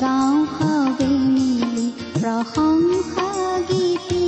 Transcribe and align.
গাঁও 0.00 0.36
সবে 0.54 1.10
মিলি 1.34 1.86
গীতি 3.68 4.26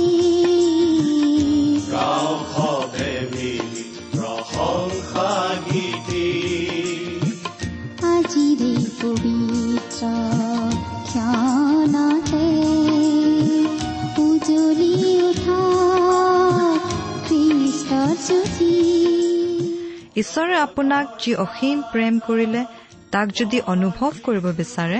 গাঁও 1.91 2.31
সবে 2.53 3.11
মিলি 3.31 3.85
গীতি 5.67 6.27
উজলি 14.17 14.97
ঈশ্বৰে 20.17 20.55
আপোনাক 20.57 21.05
যি 21.21 21.31
অসীম 21.35 21.77
প্ৰেম 21.91 22.13
কৰিলে 22.27 22.61
তাক 23.11 23.27
যদি 23.39 23.57
অনুভৱ 23.73 24.11
কৰিব 24.25 24.45
বিচাৰে 24.57 24.99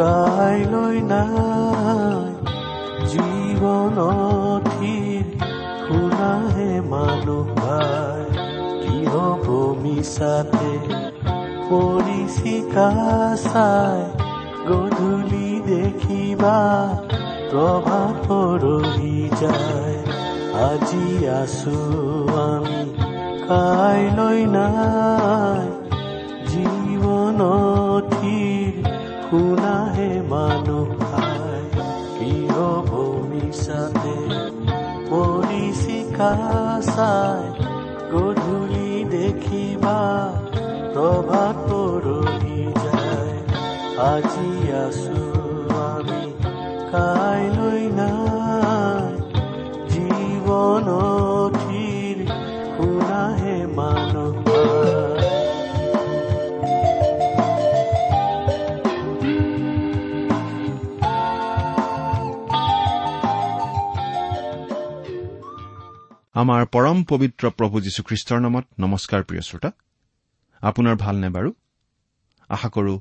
কাইলৈ 0.00 0.98
নাই? 1.10 2.28
জীৱনথিৰ 3.12 5.24
শুনাহে 5.84 6.70
মানুহ 6.92 7.46
ভাই 7.58 8.22
কিয় 8.82 9.18
ভূমিছাতে 9.44 10.72
পৰিচিকা 11.70 12.88
চাই 13.44 14.00
গধূলি 14.68 15.50
দেখিবা 15.66 16.58
প্ৰভাত 17.50 18.14
পৰহি 18.28 19.18
যায়। 19.42 19.98
আজি 20.68 21.08
আছো 21.40 21.78
আমি 22.46 22.80
কাইলৈ 23.48 24.40
নাই? 24.56 25.66
জীৱনথিৰ 26.50 27.69
পৰিচিকা 36.20 36.80
চাই 36.86 37.44
গধূলি 38.12 38.90
দেখিবা 39.10 39.98
প্ৰভাত 40.94 41.56
পৰহি 41.68 42.60
যায়। 42.84 43.34
আজি 44.06 44.49
আমাৰ 66.40 66.66
পৰম 66.66 66.98
পবিত্ৰ 67.04 67.50
প্ৰভু 67.50 67.80
যীশুখ্ৰীষ্টৰ 67.80 68.40
নামত 68.40 68.66
নমস্কাৰ 68.80 69.24
প্ৰিয় 69.24 69.42
শ্ৰোতা। 69.42 69.70
আপোনাৰ 70.62 70.96
ভালনে 70.96 71.28
বাৰু? 71.28 71.50
আশা 72.48 72.68
কৰো 72.68 72.94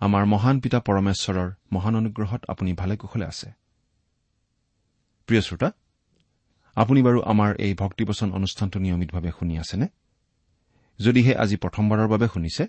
আমাৰ 0.00 0.24
মহান 0.26 0.60
পিতা 0.60 0.78
পৰমেশ্বৰৰ 0.80 1.48
মহান 1.72 1.94
অনুগ্ৰহত 1.96 2.40
আপুনি 2.48 2.72
ভালে 2.72 2.96
কুশলে 2.96 3.24
আছে। 3.24 3.48
প্ৰিয় 5.26 5.40
শ্ৰোতা 5.40 5.72
আপুনি 6.74 7.02
বাৰু 7.02 7.18
আমাৰ 7.22 7.50
এই 7.58 7.74
ভক্তিবচন 7.74 8.32
অনুষ্ঠানটো 8.32 8.78
নিয়মিতভাৱে 8.80 9.30
শুনি 9.38 9.58
আছেনে? 9.58 9.86
যদিহে 10.98 11.32
আজি 11.36 11.56
প্ৰথমবাৰৰ 11.56 12.08
বাবে 12.08 12.26
শুনিছে 12.28 12.64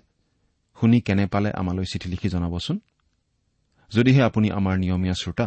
শুনি 0.80 1.00
কেনে 1.00 1.26
পালে 1.26 1.50
আমালৈ 1.52 1.84
চিঠি 1.84 2.08
লিখি 2.08 2.28
জনাবচোন? 2.28 2.80
যদিহে 3.90 4.22
আপুনি 4.22 4.50
আমাৰ 4.50 4.78
নিয়মীয়া 4.78 5.14
শ্ৰোতা 5.14 5.46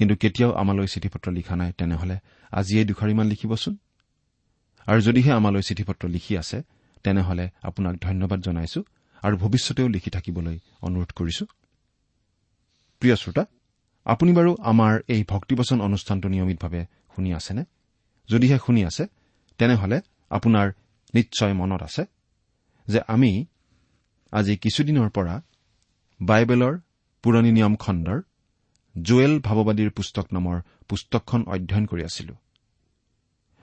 কিন্তু 0.00 0.14
কেতিয়াও 0.16 0.52
আমালৈ 0.62 0.86
চিঠি 0.94 1.08
পত্ৰ 1.12 1.28
লিখা 1.38 1.54
নাই 1.60 1.70
তেনেহলে 1.78 2.16
আজিয়েই 2.52 2.86
দুখাৰিমান 2.90 3.26
লিখিবচোন। 3.32 3.74
আৰু 4.86 5.00
যদিহে 5.06 5.30
আমালৈ 5.40 5.62
চিঠি 5.68 5.84
পত্ৰ 5.88 6.04
লিখি 6.08 6.32
আছে 6.42 6.58
তেনেহলে 7.04 7.44
আপোনাক 7.68 7.94
ধন্যবাদ 8.06 8.38
জনাইছো 8.46 8.80
আৰু 9.22 9.34
ভৱিষ্যতেও 9.42 9.88
লিখি 9.94 10.10
থাকিবলৈ 10.16 10.56
অনুৰোধ 10.86 11.10
কৰিছো। 11.18 11.44
প্ৰিয় 13.02 13.16
শ্ৰোতা 13.22 13.44
আপুনি 14.06 14.30
বাৰু 14.38 14.50
আমাৰ 14.70 14.92
এই 15.14 15.22
ভক্তিবচন 15.28 15.78
অনুষ্ঠানটো 15.80 16.26
নিয়মিতভাৱে 16.28 16.82
শুনি 17.14 17.30
আছেনে? 17.38 17.62
যদিহে 18.28 18.58
শুনি 18.66 18.80
আছে 18.84 19.04
তেনেহলে 19.58 19.96
আপোনাৰ 20.30 20.66
নিশ্চয় 21.14 21.54
মনত 21.60 21.80
আছে 21.88 22.02
যে 22.88 23.00
আমি 23.14 23.30
আজি 24.32 24.54
কিছুদিনৰ 24.56 25.08
পৰা 25.16 25.34
বাইবেলৰ 26.20 26.74
পুৰণি 27.24 27.50
নিয়ম 27.56 27.74
খণ্ডৰ 27.76 28.18
জুৱেল 28.96 29.40
ভাৱবাদীৰ 29.40 29.90
পুস্তক 29.90 30.26
নামৰ 30.32 30.56
পুস্তকখন 30.88 31.40
অধ্যয়ন 31.46 31.86
কৰি 31.86 32.02
আছিলো। 32.04 32.34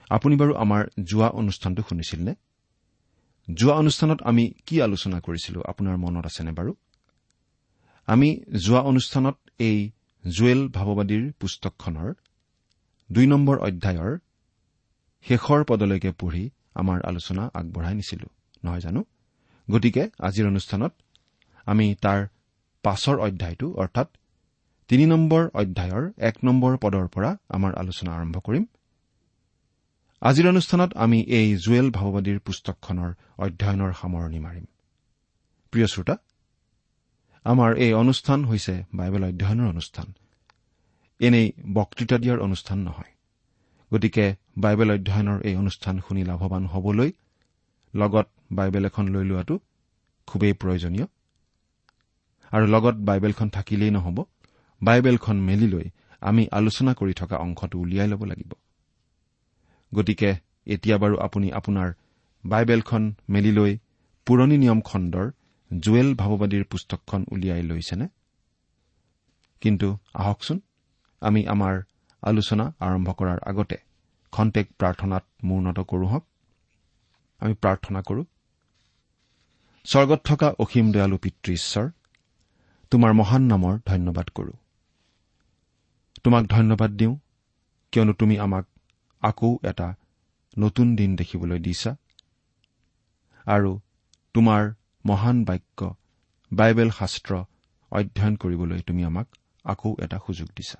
আপুনি 0.09 0.35
বাৰু 0.35 0.53
আমাৰ 0.55 0.81
যোৱা 1.03 1.27
অনুষ্ঠানটো 1.29 1.81
শুনিছিল 1.89 2.19
নে 2.23 2.33
যোৱা 3.47 3.75
অনুষ্ঠানত 3.75 4.19
আমি 4.21 4.43
কি 4.65 4.81
আলোচনা 4.81 5.17
কৰিছিলো 5.19 5.59
আপোনাৰ 5.61 5.97
মনত 5.97 6.25
আছেনে 6.25 6.51
বাৰু? 6.51 6.71
আমি 8.07 8.29
যোৱা 8.65 8.81
অনুষ্ঠানত 8.81 9.37
এই 9.59 9.77
জুৱেল 10.23 10.61
ভাৱবাদীৰ 10.67 11.23
পুস্তকখনৰ 11.39 12.13
দুই 13.11 13.25
নম্বৰ 13.27 13.57
অধ্যায়ৰ 13.57 14.13
শেষৰ 15.25 15.63
পদলৈকে 15.63 16.11
পঢ়ি 16.11 16.49
আমাৰ 16.75 17.01
আলোচনা 17.01 17.43
আগবঢ়াই 17.53 17.95
নিছিলো 17.95 18.27
নহয় 18.63 18.79
জানো? 18.79 19.01
গতিকে 19.71 20.03
আজিৰ 20.19 20.45
অনুষ্ঠানত 20.47 20.93
আমি 21.65 21.95
তাৰ 22.01 22.27
পাছৰ 22.83 23.17
অধ্যায়টো 23.19 23.67
অৰ্থাৎ 23.73 24.07
তিনি 24.87 25.05
নম্বৰ 25.05 25.49
অধ্যায়ৰ 25.53 26.11
এক 26.17 26.35
নম্বৰ 26.43 26.77
পদৰ 26.77 27.07
পৰা 27.07 27.37
আমাৰ 27.49 27.75
আলোচনা 27.75 28.11
আৰম্ভ 28.15 28.39
কৰিম। 28.39 28.65
আজিৰ 30.21 30.49
অনুষ্ঠানত 30.49 30.93
আমি 30.95 31.21
এই 31.21 31.55
জুৱেল 31.55 31.91
ভাৱবাদীৰ 31.91 32.39
পুস্তকখনৰ 32.39 33.13
অধ্যয়নৰ 33.37 33.93
সামৰণি 34.01 34.39
মাৰিম। 34.39 34.65
প্ৰিয় 35.71 35.87
শ্ৰোতা 35.87 36.17
আমাৰ 37.43 37.75
এই 37.75 37.93
অনুষ্ঠান 37.93 38.45
হৈছে 38.45 38.83
বাইবেল 38.93 39.23
অধ্যয়নৰ 39.23 39.69
অনুষ্ঠান। 39.69 40.13
এনেই 41.19 41.51
বক্তৃতা 41.73 42.17
দিয়াৰ 42.17 42.39
অনুষ্ঠান 42.39 42.77
নহয়। 42.79 43.11
গতিকে 43.93 44.35
বাইবেল 44.57 44.91
অধ্যয়নৰ 44.91 45.41
এই 45.41 45.55
অনুষ্ঠান 45.55 45.99
শুনি 46.07 46.23
লাভৱান 46.23 46.65
হবলৈ 46.65 47.11
লগত 47.95 48.27
বাইবেল 48.51 48.85
এখন 48.85 49.07
লৈ 49.07 49.25
লোৱাটো 49.25 49.59
খুবেই 50.27 50.53
প্ৰয়োজনীয়। 50.53 51.05
আৰু 52.51 52.67
লগত 52.67 52.95
বাইবেলখন 52.95 53.49
থাকিলেই 53.49 53.91
নহ'ব। 53.91 54.23
বাইবেলখন 54.81 55.37
মেলি 55.39 55.67
লৈ 55.67 55.89
আমি 56.21 56.47
আলোচনা 56.51 56.93
কৰি 56.93 57.13
থকা 57.13 57.35
অংশটো 57.37 57.79
উলিয়াই 57.79 58.07
ল'ব 58.07 58.23
লাগিব। 58.23 58.53
গতিকে 59.95 60.35
এতিয়া 60.65 60.97
বাৰু 60.97 61.17
আপুনি 61.17 61.51
আপোনাৰ 61.51 61.93
বাইবেলখন 62.45 63.15
মেলি 63.29 63.51
লৈ 63.51 63.77
পুৰণি 64.25 64.57
নিয়ম 64.57 64.81
খণ্ডৰ 64.81 65.31
জুৱেল 65.79 66.15
ভাৱবাদীৰ 66.15 66.63
পুস্তকখন 66.63 67.25
উলিয়াই 67.31 67.63
লৈছেনে? 67.63 68.07
কিন্তু 69.61 69.97
আহকচোন 70.13 70.61
আমি 71.21 71.47
আমাৰ 71.47 71.81
আলোচনা 72.21 72.73
আৰম্ভ 72.79 73.13
কৰাৰ 73.13 73.39
আগতে 73.39 73.77
খন্তেক 74.31 74.67
প্ৰাৰ্থনাত 74.79 75.23
মূৰ্ণত 75.43 75.79
কৰোঁ 75.79 76.07
হওক। 76.07 76.25
আমি 77.39 77.53
প্ৰাৰ্থনা 77.53 78.01
কৰো 78.01 78.25
স্বৰ্গত 79.85 80.21
থকা 80.23 80.47
অসীম 80.59 80.91
দয়ালু 80.91 81.17
পিতৃ 81.17 81.53
ঈশ্বৰ 81.53 81.89
তোমাৰ 82.91 83.13
মহান 83.13 83.41
নামৰ 83.41 83.79
ধন্যবাদ 83.85 84.29
কৰো। 84.29 84.51
তোমাক 86.23 86.43
ধন্যবাদ 86.45 86.91
দিওঁ 86.91 87.13
কিয়নো 87.93 88.13
তুমি 88.13 88.35
আমাক 88.39 88.65
আকৌ 89.21 89.51
এটা 89.63 89.87
নতুন 90.57 90.87
দিন 90.95 91.09
দেখিবলৈ 91.15 91.59
দিছা। 91.59 91.91
আৰু 93.45 93.71
তোমাৰ 94.35 94.61
মহান 95.05 95.37
বাক্য 95.43 95.79
বাইবেল 96.51 96.89
শাস্ত্ৰ 96.89 97.31
অধ্যয়ন 97.91 98.35
কৰিবলৈ 98.35 98.79
তুমি 98.81 99.01
আমাক 99.03 99.27
আকৌ 99.65 99.89
এটা 100.03 100.17
সুযোগ 100.25 100.47
দিছা। 100.55 100.79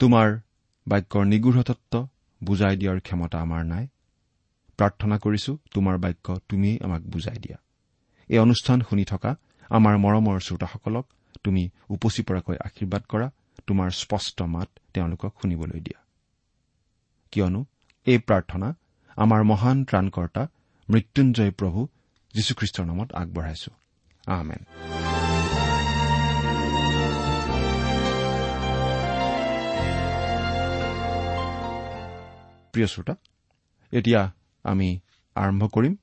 তোমাৰ 0.00 0.28
বাক্যৰ 0.86 1.24
নিগূঢ়তত্ব 1.24 1.92
বুজাই 2.40 2.74
দিয়াৰ 2.76 2.98
ক্ষমতা 3.00 3.38
আমাৰ 3.40 3.62
নাই। 3.64 3.84
প্ৰাৰ্থনা 4.78 5.16
কৰিছো 5.18 5.52
তোমাৰ 5.74 5.96
বাক্য 5.98 6.26
তুমিয়েই 6.48 6.78
আমাক 6.84 7.02
বুজাই 7.02 7.38
দিয়া। 7.38 7.58
এই 8.30 8.38
অনুষ্ঠান 8.38 8.78
শুনি 8.80 9.04
থকা 9.04 9.30
আমাৰ 9.70 9.94
মৰমৰ 9.98 10.36
শ্ৰোতাসকলক 10.40 11.04
তুমি 11.44 11.62
উপচি 11.88 12.22
পৰাকৈ 12.22 12.56
আশীৰ্বাদ 12.66 13.02
কৰা। 13.08 13.26
তোমাৰ 13.66 13.90
স্পষ্ট 13.90 14.42
মাত 14.54 14.68
তেওঁলোকক 14.94 15.32
শুনিবলৈ 15.42 15.80
দিয়া। 15.80 15.98
কিয়নো 17.32 17.60
এই 18.06 18.18
প্ৰাৰ্থনা 18.18 18.68
আমাৰ 19.16 19.40
মহান 19.44 19.84
ত্ৰাণকৰ্তা 19.84 20.42
মৃত্যুঞ্জয় 20.88 21.50
প্ৰভু 21.50 21.80
যীশুখ্ৰীষ্টৰ 22.34 22.84
নামত 22.86 23.08
আগবঢ়াইছো। 23.12 23.70
আহমেন 24.26 24.62
প্ৰিয় 32.72 32.86
শ্ৰোতা 32.86 33.14
এতিয়া 33.92 34.20
আমি 34.64 34.88
আৰম্ভ 35.36 35.62
কৰিম 35.66 35.94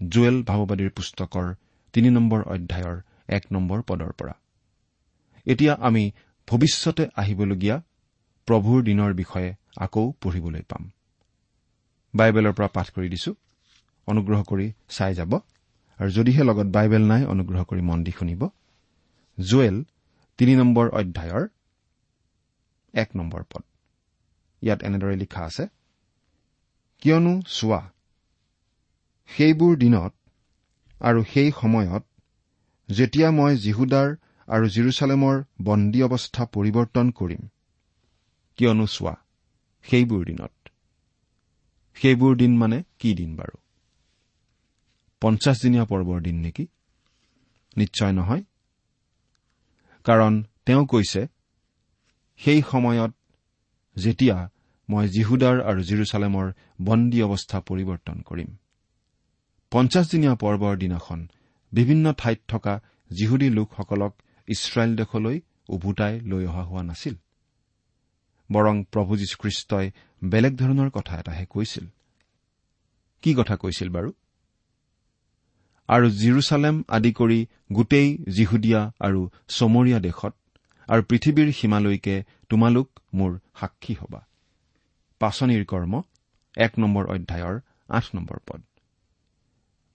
জুৱেল 0.00 0.36
ভাৱবাদীৰ 0.42 0.90
পুস্তকৰ 0.90 1.46
তিনি 1.94 2.10
নম্বৰ 2.10 2.40
অধ্যায়ৰ 2.42 2.96
এক 3.28 3.42
নম্বৰ 3.52 3.78
পদৰ 3.82 4.12
পৰা। 4.12 4.34
এতিয়া 5.46 5.72
আমি 5.80 6.12
ভৱিষ্যতে 6.48 7.04
আহিবলগীয়া 7.16 7.76
প্ৰভুৰ 8.48 8.78
দিনৰ 8.82 9.12
বিষয়ে 9.14 9.50
আকৌ 9.76 10.12
পঢ়িবলৈ 10.20 10.62
পাম। 10.62 10.90
বাইবেলৰ 12.14 12.52
পৰা 12.52 12.66
পাঠ 12.66 12.86
কৰি 12.90 13.08
দিছো। 13.08 13.32
অনুগ্ৰহ 14.08 14.40
কৰি 14.42 14.66
চাই 14.88 15.14
যাব। 15.14 15.32
আৰু 16.00 16.10
যদিহে 16.10 16.42
লগত 16.44 16.66
বাইবেল 16.66 17.02
নাই 17.02 17.22
অনুগ্ৰহ 17.24 17.62
কৰি 17.64 17.80
মন 17.80 18.04
দি 18.04 18.12
শুনিব। 18.18 18.42
জুৱেল 19.38 19.76
তিনি 20.38 20.52
নম্বৰ 20.56 20.86
অধ্যায়ৰ 20.88 21.44
এক 22.94 23.08
নম্বৰ 23.16 23.42
পদ। 23.42 23.62
ইয়াত 24.62 24.82
এনেদৰে 24.82 25.16
লিখা 25.16 25.42
আছে 25.44 25.64
কিয়নো 27.02 27.32
চোৱা 27.48 27.80
সেইবোৰ 29.28 29.76
দিনত 29.76 30.12
আৰু 31.00 31.20
সেই 31.24 31.50
সময়ত 31.60 32.02
যেতিয়া 32.88 33.28
মই 33.30 33.56
জিহুদাৰ 33.56 34.08
আৰু 34.50 34.66
জিৰচালেমৰ 34.68 35.36
বন্দী 35.62 36.02
অৱস্থা 36.02 36.44
পৰিৱৰ্তন 36.44 37.10
কৰিম। 37.10 37.42
কিয়নো 38.58 38.86
চোৱা 38.86 39.14
সেইবোৰ 39.82 40.24
দিনত। 40.24 40.52
সেইবোৰ 41.94 42.36
দিন 42.36 42.58
মানে 42.58 42.82
কি 42.98 43.14
দিন 43.14 43.36
বাৰু? 43.36 43.56
পঞ্চাছদিনীয়া 45.22 45.84
পৰ্বৰ 45.84 46.20
দিন 46.20 46.36
নেকি? 46.40 46.66
নিশ্চয় 47.76 48.12
নহয়। 48.12 48.42
কাৰণ 50.04 50.42
তেওঁ 50.66 50.86
কৈছে 50.86 51.26
সেই 52.36 52.62
সময়ত 52.70 53.12
যেতিয়া 53.96 54.36
মই 54.88 55.08
জিহুদাৰ 55.08 55.56
আৰু 55.60 55.80
জিৰচালেমৰ 55.82 56.46
বন্দী 56.80 57.22
অৱস্থা 57.22 57.58
পৰিৱৰ্তন 57.60 58.20
কৰিম। 58.20 58.50
পঞ্চাছদিনীয়া 59.70 60.34
পৰ্বৰ 60.34 60.76
দিনাখন 60.76 61.28
বিভিন্ন 61.72 62.12
ঠাইত 62.12 62.40
থকা 62.48 62.80
জিহুদী 63.12 63.48
লোকসকলক 63.50 64.12
ইছৰাইল 64.50 64.96
দেশলৈ 64.96 65.40
উভোতাই 65.68 66.20
লৈ 66.20 66.46
অহা 66.46 66.64
হোৱা 66.64 66.82
নাছিল। 66.82 67.14
বৰং 68.52 68.84
প্ৰভু 68.84 69.16
যীশুখ্ৰীষ্টই 69.16 69.90
বেলেগ 70.24 70.56
ধৰণৰ 70.56 70.90
কথা 70.90 71.20
এটাহে 71.20 71.46
কৈছিল। 71.50 71.86
কি 73.22 73.34
কথা 73.34 73.56
কৈছিল 73.56 73.88
বাৰু? 73.90 74.12
আৰু 75.88 76.10
জিৰচালেম 76.10 76.82
আদি 76.88 77.12
কৰি 77.12 77.46
গোটেই 77.72 78.18
জিহুদীয়া 78.30 78.92
আৰু 79.00 79.30
চমৰীয়া 79.48 80.00
দেশত 80.00 80.34
আৰু 80.88 81.02
পৃথিৱীৰ 81.02 81.52
সীমালৈকে 81.52 82.24
তোমালোক 82.48 83.00
মোৰ 83.14 83.38
সাক্ষী 83.60 83.94
হবা। 83.94 84.20
পাচনিৰ 85.18 85.64
কৰ্ম 85.64 86.02
এক 86.56 86.78
নম্বৰ 86.78 87.06
অধ্যায়ৰ 87.06 87.60
আঠ 87.88 88.04
নম্বৰ 88.14 88.38
পদ। 88.46 88.62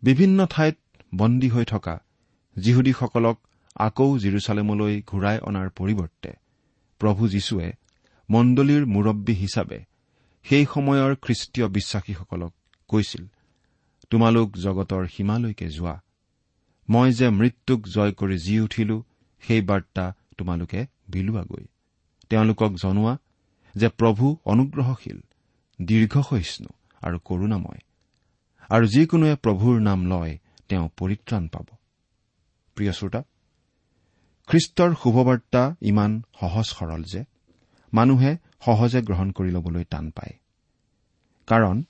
বিভিন্ন 0.02 0.46
ঠাইত 0.46 0.78
বন্দী 1.16 1.50
হৈ 1.50 1.66
থকা 1.66 1.96
যিহুদীসকলক 2.58 3.45
আকৌ 3.76 4.18
জিৰচালেমলৈ 4.18 5.02
ঘূৰাই 5.02 5.38
অনাৰ 5.40 5.70
পৰিৱৰ্তে 5.70 6.32
প্ৰভু 7.02 7.28
যীশুৱে 7.28 7.70
মণ্ডলীৰ 8.30 8.84
মুৰব্বী 8.86 9.34
হিচাপে 9.34 9.80
সেই 10.46 10.66
সময়ৰ 10.74 11.16
খ্ৰীষ্টীয় 11.16 11.68
বিশ্বাসীসকলক 11.68 12.54
কৈছিল 12.90 13.24
তোমালোক 14.10 14.58
জগতৰ 14.58 15.04
সীমালৈকে 15.08 15.68
যোৱা। 15.70 15.96
মই 16.90 17.10
যে 17.12 17.28
মৃত্যুক 17.30 17.82
জয় 17.88 18.12
কৰি 18.12 18.38
জি 18.38 18.60
উঠিলো 18.60 19.04
সেই 19.44 19.62
বাৰ্তা 19.62 20.06
তোমালোকে 20.38 20.80
বিলোৱাগৈ। 21.08 21.66
তেওঁলোকক 22.30 22.72
জনোৱা 22.74 23.14
যে 23.76 23.88
প্ৰভু 23.90 24.26
অনুগ্ৰহশীল 24.46 25.20
দীৰ্ঘসহিষ্ণু 25.82 26.70
আৰু 27.02 27.18
কৰুণাময় 27.20 27.82
আৰু 28.70 28.86
যিকোনোৱে 28.88 29.36
প্ৰভুৰ 29.36 29.76
নাম 29.82 30.00
লয় 30.06 30.34
তেওঁ 30.70 30.90
পৰিত্ৰাণ 30.98 31.44
পাব। 31.48 31.68
প্ৰিয় 32.78 32.92
শ্ৰোতা 32.92 33.22
খ্ৰীষ্টৰ 34.48 34.96
শুভবাৰ্তা 35.04 35.76
ইমান 35.82 36.24
সহজ 36.40 36.66
সৰল 36.66 37.04
যে 37.04 37.26
মানুহে 37.94 38.38
সহজে 38.66 39.02
গ্ৰহণ 39.02 39.32
কৰি 39.32 39.52
ল'বলৈ 39.52 39.84
টান 39.84 40.12
পায়। 40.12 40.34
কাৰণ 41.48 41.84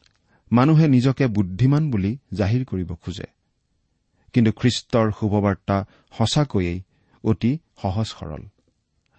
মানুহে 0.52 0.88
নিজকে 0.88 1.28
বুদ্ধিমান 1.28 1.92
বুলি 1.92 2.18
জাহিৰ 2.34 2.66
কৰিব 2.66 2.96
খোজে। 2.96 3.25
কিন্তু 4.34 4.52
খ্ৰীষ্টৰ 4.52 5.12
শুভবাৰ্তা 5.19 5.85
সঁচাকৈয়ে 6.18 6.81
অতি 7.24 7.59
সহজ 7.81 8.07
সৰল। 8.07 8.44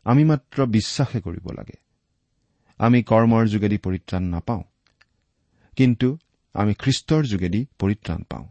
আমি 0.05 0.25
মাত্ৰ 0.25 0.67
বিশ্বাসে 0.67 1.21
কৰিব 1.21 1.51
লাগে। 1.51 1.79
আমি 2.79 3.03
কৰ্মৰ 3.03 3.47
যোগেদি 3.47 3.79
পৰিত্ৰাণ 3.79 4.23
নাপাওঁ। 4.23 4.63
কিন্তু 5.77 6.19
আমি 6.55 6.75
খ্ৰীষ্টৰ 6.75 7.25
যোগেদি 7.25 7.67
পৰিত্ৰাণ 7.79 8.23
পাওঁ। 8.23 8.49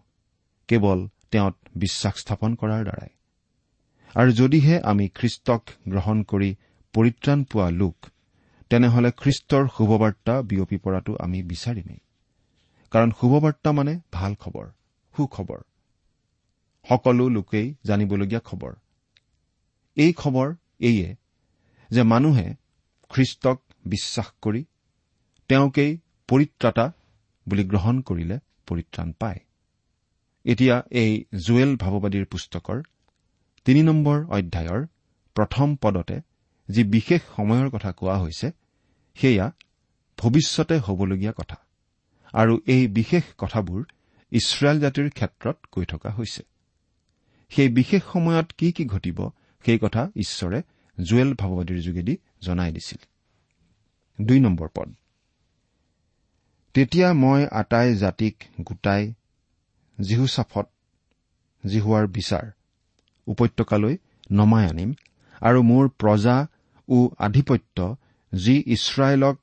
কেৱল 0.68 1.08
তেওঁত 1.32 1.56
বিশ্বাস 1.76 2.16
স্থাপন 2.18 2.56
কৰাৰ 2.56 2.84
দ্বাৰাই। 2.84 3.15
আৰু 4.16 4.32
যদিহে 4.32 4.76
আমি 4.82 5.06
খ্ৰীষ্টক 5.10 5.64
গ্ৰহণ 5.90 6.18
কৰি 6.24 6.50
পৰিত্ৰাণ 6.94 7.40
পোৱা 7.44 7.68
লোক 7.72 7.98
তেনেহলে 8.72 9.10
খ্ৰীষ্টৰ 9.12 9.64
শুভবাৰ্তা 9.78 10.36
বিয়পি 10.42 10.78
পৰাটো 10.78 11.12
আমি 11.20 11.40
বিচাৰিমেই। 11.44 12.00
কাৰণ 12.92 13.10
শুভবাৰ্তা 13.20 13.70
মানে 13.72 13.94
ভাল 14.12 14.32
খবৰ 14.36 14.68
সুখবৰ। 15.16 15.60
সকলো 16.88 17.26
লোকেই 17.30 17.68
জানিবলগীয়া 17.84 18.42
খবৰ। 18.42 18.74
এই 19.98 20.12
খবৰ 20.14 20.48
এইয়ে 20.80 21.10
যে 21.92 22.02
মানুহে 22.04 22.48
খ্ৰীষ্টক 23.12 23.60
বিশ্বাস 23.86 24.30
কৰি 24.42 24.62
তেওঁকেই 25.50 25.92
পৰিত্ৰাতা 26.30 26.86
বুলি 27.48 27.64
গ্ৰহণ 27.64 27.96
কৰিলে 28.02 28.38
পৰিত্ৰাণ 28.68 29.10
পায়। 29.20 29.40
এতিয়া 30.46 30.76
এই 30.92 31.12
জুৱেল 31.46 31.72
ভাৱবাদীৰ 31.76 32.26
পুস্তকৰ 32.26 32.78
তিনি 33.66 33.84
নম্বৰ 33.84 34.26
অধ্যায়ৰ 34.26 34.86
প্ৰথম 35.36 35.76
পদতে 35.76 36.22
যি 36.70 36.84
বিশেষ 36.84 37.22
সময়ৰ 37.36 37.70
কথা 37.70 37.92
কোৱা 37.92 38.18
হৈছে 38.20 38.52
সেয়া 39.16 39.52
ভৱিষ্যতে 40.18 40.78
হ'বলগীয়া 40.78 41.34
কথা 41.38 41.58
আৰু 42.34 42.60
এই 42.68 42.88
বিশেষ 42.88 43.24
কথাবোৰ 43.38 43.84
ইছৰাইল 44.32 44.80
জাতিৰ 44.80 45.10
ক্ষেত্ৰত 45.10 45.58
কৈ 45.72 45.86
থকা 45.86 46.10
হৈছে। 46.10 46.44
সেই 47.50 47.70
বিশেষ 47.70 48.04
সময়ত 48.14 48.52
কি 48.58 48.72
কি 48.72 48.86
ঘটিব 48.86 49.30
সেই 49.66 49.80
কথা 49.82 50.12
ঈশ্বৰে 50.16 50.62
জুৱেল 50.98 51.34
ভাৱবাদীৰ 51.34 51.82
যোগেদি 51.82 52.18
জনাই 52.42 52.72
দিছিল। 52.72 53.02
তেতিয়া 56.74 57.14
মই 57.14 57.48
আটাই 57.52 57.96
জাতিক 57.96 58.44
গোটাই 58.62 59.14
জিহুচাফত 60.02 60.70
জিহুৱাৰ 61.66 62.08
বিচাৰ 62.08 62.52
উপত্যকালৈ 63.28 63.98
নমাই 64.32 64.70
আনিম 64.70 64.94
আৰু 65.42 65.60
মোৰ 65.62 65.86
প্ৰজা 65.90 66.48
ও 66.90 67.10
আধিপত্য 67.18 67.96
যি 68.34 68.64
ইছৰাইলক 68.68 69.38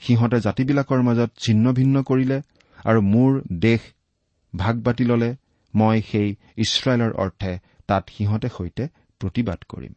সিহঁতে 0.00 0.40
জাতিবিলাকৰ 0.40 1.02
মাজত 1.02 1.30
ছিন্ন 1.38 1.72
ভিন্ন 1.72 2.02
কৰিলে 2.02 2.42
আৰু 2.84 3.00
মোৰ 3.00 3.42
দেশ 3.52 3.80
ভাগ 4.56 4.82
বাটি 4.82 5.04
ললে 5.04 5.36
মই 5.74 6.02
সেই 6.02 6.36
ইছৰাইলৰ 6.56 7.12
অৰ্থে 7.12 7.58
তাত 7.86 8.04
সিহঁতে 8.08 8.48
সৈতে 8.48 8.88
প্ৰতিবাদ 9.20 9.58
কৰিম। 9.68 9.94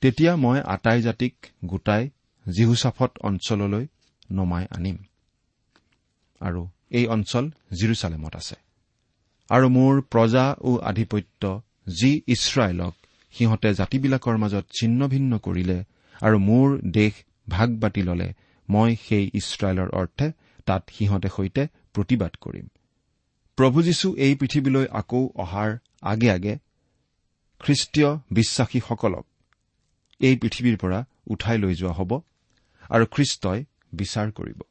তেতিয়া 0.00 0.36
মই 0.36 0.60
আটাই 0.60 1.02
জাতিক 1.02 1.34
গোটাই 1.64 2.10
জিহুচাফত 2.46 3.18
অঞ্চললৈ 3.20 3.86
নমাই 4.32 4.66
আনিম। 4.70 4.96
আৰু 6.40 6.68
এই 6.90 7.06
অঞ্চল 7.06 7.50
জিৰচালেমত 7.80 8.36
আছে। 8.36 8.56
আৰু 9.50 9.68
মোৰ 9.68 10.00
প্ৰজা 10.00 10.54
ও 10.60 10.76
আধিপত্য 10.76 11.62
যি 12.00 12.22
ইছৰাইলক 12.26 12.94
সিহঁতে 13.32 13.74
জাতিবিলাকৰ 13.74 14.36
মাজত 14.36 14.64
ছিন্ন 14.80 15.08
ভিন্ন 15.08 15.38
কৰিলে 15.38 15.84
আৰু 16.22 16.38
মোৰ 16.38 16.78
দেশ 16.92 17.12
ভাগ 17.48 17.68
বাটি 17.80 18.02
ললে 18.02 18.28
মই 18.68 18.96
সেই 19.08 19.30
ইছৰাইলৰ 19.34 19.88
অৰ্থে 19.90 20.32
তাত 20.66 20.82
সিহঁতে 20.90 21.28
সৈতে 21.28 21.62
প্ৰতিবাদ 21.94 22.32
কৰিম। 22.40 22.66
প্ৰভু 23.56 23.82
যীশু 23.82 24.14
এই 24.16 24.34
পৃথিৱীলৈ 24.34 24.86
আকৌ 24.92 25.28
অহাৰ 25.34 25.78
আগে 26.02 26.30
আগে 26.30 26.58
খ্ৰীষ্টীয় 27.60 28.10
বিশ্বাসীসকলক 28.30 29.26
এই 30.20 30.36
পৃথিৱীৰ 30.36 30.76
পৰা 30.76 31.04
উঠাই 31.26 31.58
লৈ 31.58 31.74
যোৱা 31.74 31.92
হ'ব 31.92 32.20
আৰু 32.90 33.04
খ্ৰীষ্টই 33.06 33.64
বিচাৰ 33.92 34.30
কৰিব। 34.30 34.62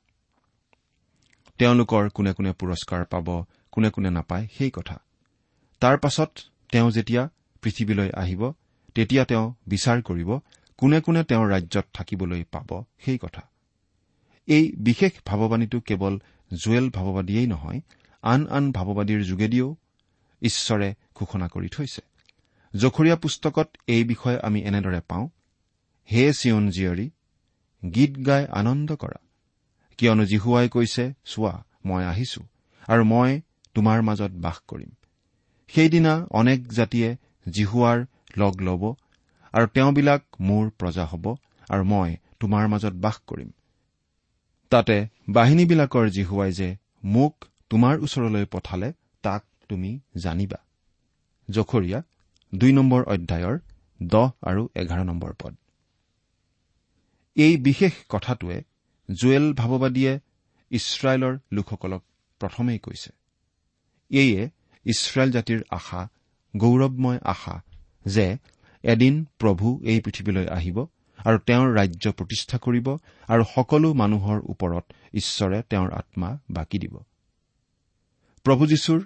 তেওঁলোকৰ 1.57 2.09
কোনে 2.09 2.33
কোনে 2.33 2.51
পুৰস্কাৰ 2.51 3.05
পাব 3.05 3.43
কোনে 3.71 3.89
কোনে 3.89 4.09
নাপায় 4.09 4.47
সেই 4.57 4.69
কথা। 4.69 4.99
তাৰ 5.79 5.97
পাছত 5.97 6.31
তেওঁ 6.71 6.91
যেতিয়া 6.91 7.29
পৃথিৱীলৈ 7.61 8.09
আহিব 8.13 8.41
তেতিয়া 8.95 9.23
তেওঁ 9.25 9.45
বিচাৰ 9.67 10.01
কৰিব 10.01 10.29
কোনে 10.77 10.99
কোনে 11.01 11.23
তেওঁৰ 11.23 11.47
ৰাজ্যত 11.49 11.85
থাকিবলৈ 11.93 12.43
পাব 12.43 12.83
সেই 12.99 13.17
কথা। 13.17 13.41
এই 14.47 14.71
বিশেষ 14.77 15.11
ভাৱবাণীটো 15.25 15.79
কেৱল 15.79 16.19
জুৱেল 16.53 16.89
ভাৱবাদীয়েই 16.89 17.47
নহয় 17.47 17.81
আন 18.23 18.47
আন 18.47 18.71
ভাৱবাদীৰ 18.71 19.21
যোগেদিও 19.23 19.75
ঈশ্বৰে 20.41 20.93
ঘোষণা 21.15 21.47
কৰি 21.47 21.69
থৈছে। 21.69 22.01
জখৰীয়া 22.73 23.15
পুস্তকত 23.15 23.67
এই 23.87 24.03
বিষয়ে 24.03 24.37
আমি 24.39 24.59
এনেদৰে 24.61 25.01
পাওঁ 25.07 25.25
হে 26.11 26.33
চিয়ন 26.33 26.69
জীয়ৰী 26.69 27.09
গীত 27.95 28.13
গাই 28.27 28.43
আনন্দ 28.51 28.95
কৰা। 28.95 29.19
কিয়নো 29.97 30.23
জিহুৱাই 30.25 30.69
কৈছে 30.69 31.13
চোৱা 31.25 31.53
মই 31.85 32.03
আহিছো 32.03 32.41
আৰু 32.87 33.03
মই 33.03 33.41
তোমাৰ 33.73 34.01
মাজত 34.01 34.31
বাস 34.31 34.57
কৰিম। 34.67 34.91
সেইদিনা 35.69 36.13
অনেক 36.31 36.59
জাতিয়ে 36.71 37.09
জিহুৱাৰ 37.49 38.05
লগ 38.37 38.61
ল'ব 38.61 38.83
আৰু 39.53 39.67
তেওঁবিলাক 39.67 40.21
মোৰ 40.39 40.69
প্ৰজা 40.69 41.05
হ'ব 41.05 41.25
আৰু 41.69 41.83
মই 41.83 42.15
তোমাৰ 42.39 42.67
মাজত 42.67 42.93
বাস 42.93 43.17
কৰিম। 43.27 43.49
তাতে 44.71 44.95
বাহিনীবিলাকৰ 45.29 46.09
জিহুৱাই 46.09 46.51
যে 46.51 46.69
মোক 47.03 47.33
তোমাৰ 47.69 47.95
ওচৰলৈ 47.99 48.45
পঠালে 48.45 48.93
তাক 49.23 49.43
তুমি 49.69 49.91
জানিবা। 50.17 50.59
জখৰীয়া 51.49 51.99
দুই 52.53 52.71
নম্বৰ 52.71 53.01
অধ্যায়ৰ 53.03 53.55
দহ 54.01 54.27
আৰু 54.41 54.61
এঘাৰ 54.75 55.03
নম্বৰ 55.05 55.33
পদ। 55.33 55.53
এই 57.35 57.57
বিশেষ 57.57 57.93
কথাটোৱে 58.09 58.57
জুৱেল 59.09 59.45
ভাৱবাদীয়ে 59.53 60.13
ইছৰাইলৰ 60.71 61.33
লোকসকলক 61.51 62.03
প্ৰথমেই 62.41 62.79
কৈছে। 62.79 63.11
এয়ে 64.11 64.49
ইছৰাইল 64.87 65.31
জাতিৰ 65.31 65.63
আশা 65.69 66.01
গৌৰৱময় 66.57 67.19
আশা 67.23 67.55
যে 68.05 68.37
এদিন 68.83 69.25
প্ৰভু 69.39 69.79
এই 69.83 69.99
পৃথিৱীলৈ 70.01 70.47
আহিব 70.47 70.77
আৰু 71.17 71.37
তেওঁৰ 71.37 71.69
ৰাজ্য 71.73 72.11
প্ৰতিষ্ঠা 72.11 72.57
কৰিব 72.57 72.87
আৰু 73.27 73.43
সকলো 73.55 73.93
মানুহৰ 73.93 74.41
ওপৰত 74.43 74.85
ঈশ্বৰে 75.13 75.61
তেওঁৰ 75.69 75.91
আত্মা 75.91 76.29
বাকি 76.49 76.79
দিব। 76.79 76.95
প্ৰভু 78.43 78.67
যীশুৰ 78.67 79.01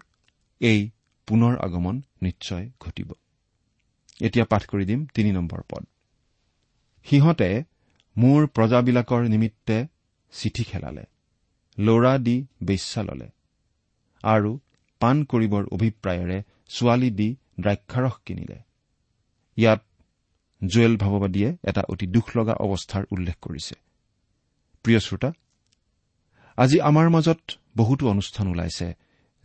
এই 0.60 0.90
পুনৰ 1.28 1.58
আগমন 1.58 2.02
নিশ্চয় 2.22 2.70
ঘটিব। 2.80 3.12
এতিয়া 4.22 4.46
পাঠ 4.46 4.66
কৰি 4.66 4.86
দিম 4.86 5.06
তিনি 5.06 5.32
নম্বৰ 5.32 5.62
পদ। 5.72 5.86
সিহঁতে 7.04 7.64
মোৰ 8.18 8.48
প্ৰজাবিলাকৰ 8.48 9.22
নিমিত্তে 9.24 9.88
চিঠি 10.32 10.64
খেলালে 10.64 11.04
ল'ৰা 11.78 12.18
দি 12.18 12.46
বেশ্যা 12.64 13.04
ললে 13.04 13.30
আৰু 14.24 14.60
পাণ 15.02 15.16
কৰিবৰ 15.24 15.64
অভিপ্ৰায়েৰে 15.76 16.38
ছোৱালী 16.70 17.10
দি 17.20 17.30
দ্ৰাক্ষাৰস 17.60 18.16
কিনিলে। 18.26 18.58
ইয়াত 19.58 19.82
জুৱেল 20.62 20.94
ভাৱবাদীয়ে 20.98 21.50
এটা 21.64 21.82
অতি 21.90 22.06
দুখ 22.08 22.26
লগা 22.38 22.54
অৱস্থাৰ 22.66 23.04
উল্লেখ 23.12 23.36
কৰিছে। 23.42 23.76
প্ৰিয় 24.86 25.00
শ্ৰোতা 25.00 25.30
আজি 26.58 26.78
আমাৰ 26.80 27.08
মাজত 27.10 27.42
বহুতো 27.78 28.04
অনুষ্ঠান 28.10 28.48
ওলাইছে 28.48 28.88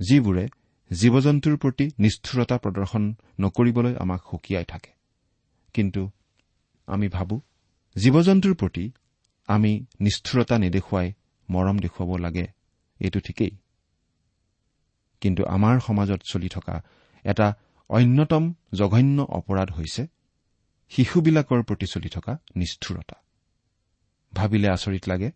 যিবোৰে 0.01 0.45
জীৱ 0.91 1.15
জন্তুৰ 1.21 1.57
প্ৰতি 1.57 1.87
নিষ্ঠুৰতা 1.99 2.57
প্ৰদৰ্শন 2.59 3.05
নকৰিবলৈ 3.41 3.95
আমাক 3.97 4.21
সকীয়াই 4.33 4.65
থাকে। 4.65 4.91
কিন্তু 5.75 6.03
আমি 6.89 7.07
ভাবো 7.09 7.37
জীৱ 7.97 8.17
জন্তুৰ 8.23 8.55
প্ৰতি 8.55 8.85
আমি 9.49 9.73
নিষ্ঠুৰতা 10.01 10.57
নেদেখুৱাই 10.59 11.09
মৰম 11.49 11.77
দেখুৱাব 11.79 12.11
লাগে 12.17 12.47
এইটো 13.01 13.19
ঠিকেই। 13.21 13.53
কিন্তু 15.21 15.43
আমাৰ 15.45 15.81
সমাজত 15.81 16.21
চলি 16.29 16.49
থকা 16.49 16.83
এটা 17.25 17.47
অন্যতম 17.91 18.45
জঘন্য 18.75 19.19
অপৰাধ 19.23 19.73
হৈছে 19.73 20.07
শিশুবিলাকৰ 20.93 21.63
প্ৰতি 21.63 21.87
চলি 21.87 22.09
থকা 22.09 22.33
নিষ্ঠুৰতা। 22.57 23.17
ভাবিলে 24.33 24.69
আচৰিত 24.69 25.09
লাগে 25.09 25.31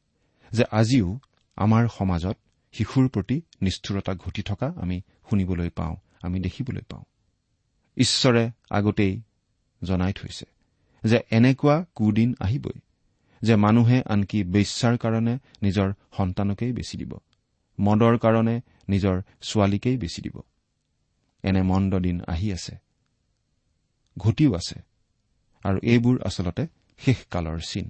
যে 0.52 0.64
আজিও 0.70 1.18
আমাৰ 1.56 1.88
সমাজত 1.98 2.36
শিশুৰ 2.72 3.08
প্ৰতি 3.08 3.36
নিষ্ঠুৰতা 3.62 4.12
ঘটি 4.14 4.42
থকা 4.42 4.72
আমি 4.76 5.02
শুনিবলৈ 5.30 5.70
পাওঁ 5.70 5.96
আমি 6.22 6.40
দেখিবলৈ 6.40 6.82
পাওঁ। 6.88 7.04
ঈশ্বৰে 7.96 8.50
আগতেই 8.70 9.22
জনাই 9.84 10.12
থৈছে 10.12 10.46
যে 11.04 11.18
এনেকুৱা 11.30 11.84
কুদিন 11.94 12.34
আহিবই 12.40 12.78
যে 13.42 13.54
মানুহে 13.56 14.02
আনকি 14.06 14.44
বেশ্যাৰ 14.44 14.96
কাৰণে 14.96 15.38
নিজৰ 15.62 15.92
সন্তানকেই 16.16 16.72
বেচি 16.72 16.96
দিব 16.96 17.12
মদৰ 17.80 18.18
কাৰণে 18.18 18.60
নিজৰ 18.92 19.16
ছোৱালীকেই 19.42 19.96
বেচি 19.96 20.20
দিব। 20.22 20.36
এনে 21.44 21.62
মন্দ 21.62 21.92
দিন 21.98 22.16
আহি 22.28 22.48
আছে 22.52 22.74
ঘটিও 24.16 24.50
আছে 24.54 24.76
আৰু 25.64 25.78
এইবোৰ 25.82 26.16
আচলতে 26.26 26.62
শেষকালৰ 27.00 27.58
চিন। 27.70 27.86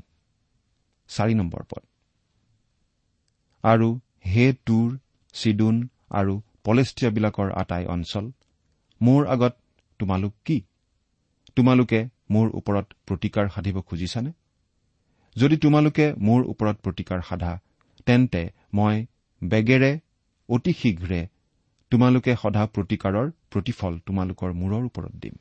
চাৰি 1.10 1.34
নম্বৰ 1.34 1.62
পদ। 1.70 1.82
আৰু 3.64 3.88
হে 4.26 4.46
তুৰ 4.66 4.88
চিডুন 5.34 5.76
আৰু 6.10 6.34
পলেষ্টিয়াবিলাকৰ 6.64 7.48
আটাই 7.52 7.84
অঞ্চল 7.86 8.24
মোৰ 9.00 9.22
আগত 9.26 9.54
তোমালোক 9.98 10.34
কি? 10.44 10.58
তোমালোকে 11.56 12.00
মোৰ 12.30 12.46
ওপৰত 12.54 12.86
প্ৰতিকাৰ 13.06 13.46
সাধিব 13.54 13.76
খুজিছানে? 13.80 14.32
যদি 15.36 15.56
তোমালোকে 15.56 16.06
মোৰ 16.18 16.40
ওপৰত 16.52 16.76
প্ৰতিকাৰ 16.76 17.20
সাধা 17.28 17.52
তেন্তে 18.06 18.42
মই 18.74 18.96
বেগেৰে 19.42 19.92
অতি 20.50 20.72
শীঘ্ৰে 20.72 21.28
তোমালোকে 21.90 22.36
সদা 22.42 22.66
প্ৰতিকাৰৰ 22.74 23.30
প্ৰতিফল 23.50 23.98
তোমালোকৰ 23.98 24.52
মূৰৰ 24.52 24.84
ওপৰত 24.84 25.12
দিম। 25.12 25.34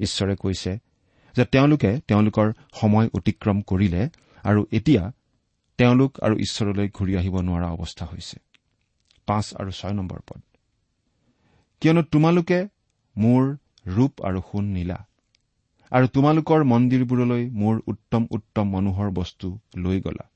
ঈশ্বৰে 0.00 0.36
কৈছে 0.36 0.78
যে 1.36 1.44
তেওঁলোকে 1.44 2.00
তেওঁলোকৰ 2.08 2.52
সময় 2.80 3.08
অতিক্ৰম 3.14 3.60
কৰিলে 3.60 4.08
আৰু 4.44 4.66
এতিয়া 4.72 5.12
তেওঁলোক 5.78 6.20
আৰু 6.20 6.34
ঈশ্বৰলৈ 6.36 6.88
ঘূৰি 6.88 7.16
আহিব 7.16 7.40
নোৱাৰা 7.40 7.68
অৱস্থা 7.70 8.06
হৈছে। 8.06 8.38
পাঁচ 9.26 9.54
আৰু 9.54 9.70
ছয় 9.70 9.92
নম্বৰ 9.92 10.20
পদ। 10.28 10.40
কিয়নো 11.80 12.02
তোমালোকে 12.02 12.68
মোৰ 13.16 13.56
ৰূপ 13.86 14.12
আৰু 14.20 14.40
সোণ 14.40 14.64
নীলা 14.64 14.98
আৰু 15.92 16.06
তোমালোকৰ 16.06 16.64
মন্দিৰবোৰলৈ 16.64 17.50
মোৰ 17.50 17.80
উত্তম 17.86 18.26
উত্তম 18.30 18.70
মনোহৰ 18.70 19.10
বস্তু 19.10 19.58
লৈ 19.76 20.00
গলা। 20.00 20.29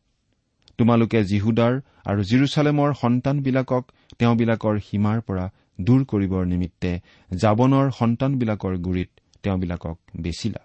তোমালোকে 0.78 1.18
জিহুদাৰ 1.24 1.74
আৰু 2.10 2.20
জিৰচালেমৰ 2.30 2.90
সন্তানবিলাকক 2.94 3.84
তেওঁবিলাকৰ 4.18 4.74
সীমাৰ 4.78 5.18
পৰা 5.20 5.46
দূৰ 5.80 6.00
কৰিবৰ 6.04 6.42
নিমিত্তে 6.52 6.90
জাবনৰ 7.30 7.86
সন্তানবিলাকৰ 7.90 8.74
গুৰিত 8.76 9.10
তেওঁবিলাকক 9.42 9.96
বেচিলা। 10.20 10.62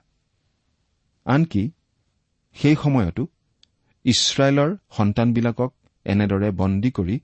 আনকি 1.26 1.64
সেই 2.56 2.76
সময়তো 2.84 3.24
ইছৰাইলৰ 4.06 4.70
সন্তানবিলাকক 4.98 5.72
এনেদৰে 6.06 6.50
বন্দী 6.52 6.90
কৰি 6.92 7.16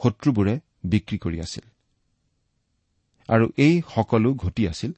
শত্ৰুবোৰে 0.00 0.54
বিক্ৰী 0.84 1.18
কৰি 1.18 1.38
আছিল। 1.40 1.64
আৰু 3.28 3.46
এই 3.56 3.74
সকলো 3.94 4.28
ঘটি 4.34 4.62
আছিল 4.68 4.92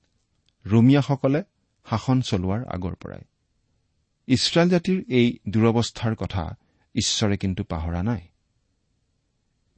ৰোমিয়াসকলে 0.65 1.41
শাসন 1.87 2.19
চলোৱাৰ 2.21 2.61
আগৰ 2.75 2.95
পৰাই। 3.03 3.23
ইছৰাইল 4.29 4.69
জাতিৰ 4.75 4.99
এই 5.19 5.27
দুৰৱস্থাৰ 5.49 6.15
কথা 6.15 6.45
ঈশ্বৰে 6.95 7.37
কিন্তু 7.37 7.65
পাহৰা 7.65 8.03
নাই। 8.03 8.21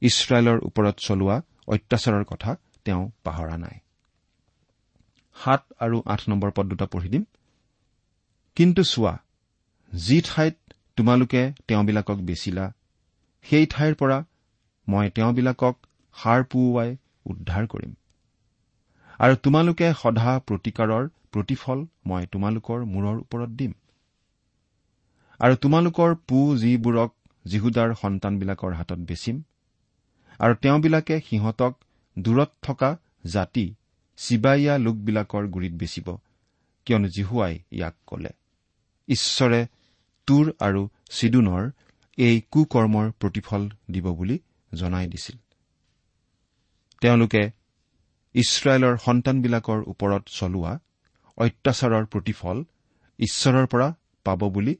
ইছৰাইলৰ 0.01 0.59
ওপৰত 0.63 0.95
চলোৱা 0.97 1.41
অত্যাচাৰৰ 1.67 2.23
কথা 2.23 2.55
তেওঁ 2.85 3.11
পাহৰা 3.23 3.57
নাই। 3.57 3.79
সাত 5.35 5.63
আৰু 5.79 6.03
আঠ 6.05 6.29
নম্বৰ 6.29 6.51
পদ 6.55 6.65
দুটা 6.65 6.85
পঢ়ি 6.85 7.09
দিম। 7.09 7.23
কিন্তু 8.55 8.83
চোৱা 8.83 9.17
যি 9.93 10.21
ঠাইত 10.21 10.57
তোমালোকে 10.95 11.53
তেওঁবিলাকক 11.67 12.15
বেচিলা 12.15 12.73
সেই 13.43 13.65
ঠাইৰ 13.65 13.95
পৰা 13.95 14.23
মই 14.87 15.09
তেওঁবিলাকক 15.09 15.75
সাৰ 16.15 16.43
পুৱাই 16.43 16.97
উদ্ধাৰ 17.25 17.67
কৰিম। 17.67 17.93
আৰু 19.19 19.35
তোমালোকে 19.35 19.93
সদা 19.93 20.39
প্ৰতিকাৰৰ 20.47 21.09
প্ৰতিফল 21.31 21.85
মই 22.05 22.25
তোমালোকৰ 22.25 22.85
মূৰৰ 22.85 23.17
ওপৰত 23.17 23.49
দিম। 23.49 23.73
আৰু 25.39 25.55
তোমালোকৰ 25.55 26.11
পু 26.27 26.39
যিবোৰক 26.57 27.11
যীহুদাৰ 27.45 27.89
সন্তানবিলাকৰ 28.01 28.73
হাতত 28.73 28.99
বেচিম 29.09 29.35
আৰু 30.39 30.53
তেওঁবিলাকে 30.61 31.15
সিহঁতক 31.19 31.73
দূৰত 32.17 32.51
থকা 32.61 32.89
জাতি 33.25 33.65
চিবাইয়া 34.19 34.73
লোকবিলাকৰ 34.77 35.43
গুৰিত 35.47 35.73
বেচিব 35.81 36.07
কিয়নো 36.87 37.07
জিহুৱাই 37.07 37.53
ইয়াক 37.71 37.95
কলে। 38.07 38.31
ঈশ্বৰে 39.07 39.61
তুৰ 40.27 40.45
আৰু 40.59 40.81
চিডুনৰ 41.09 41.63
এই 42.17 42.35
কুকৰ্মৰ 42.51 43.07
প্ৰতিফল 43.19 43.61
দিব 43.91 44.05
বুলি 44.11 44.37
জনাই 44.71 45.07
দিছিল। 45.07 45.37
তেওঁলোকে 47.01 47.43
ইছৰাইলৰ 48.35 48.95
সন্তানবিলাকৰ 48.97 49.79
ওপৰত 49.91 50.23
চলোৱা 50.39 50.73
অত্যাচাৰৰ 51.37 52.05
প্ৰতিফল 52.05 52.57
ঈশ্বৰৰ 53.19 53.65
পৰা 53.67 53.87
পাব 54.25 54.41
বুলি 54.49 54.73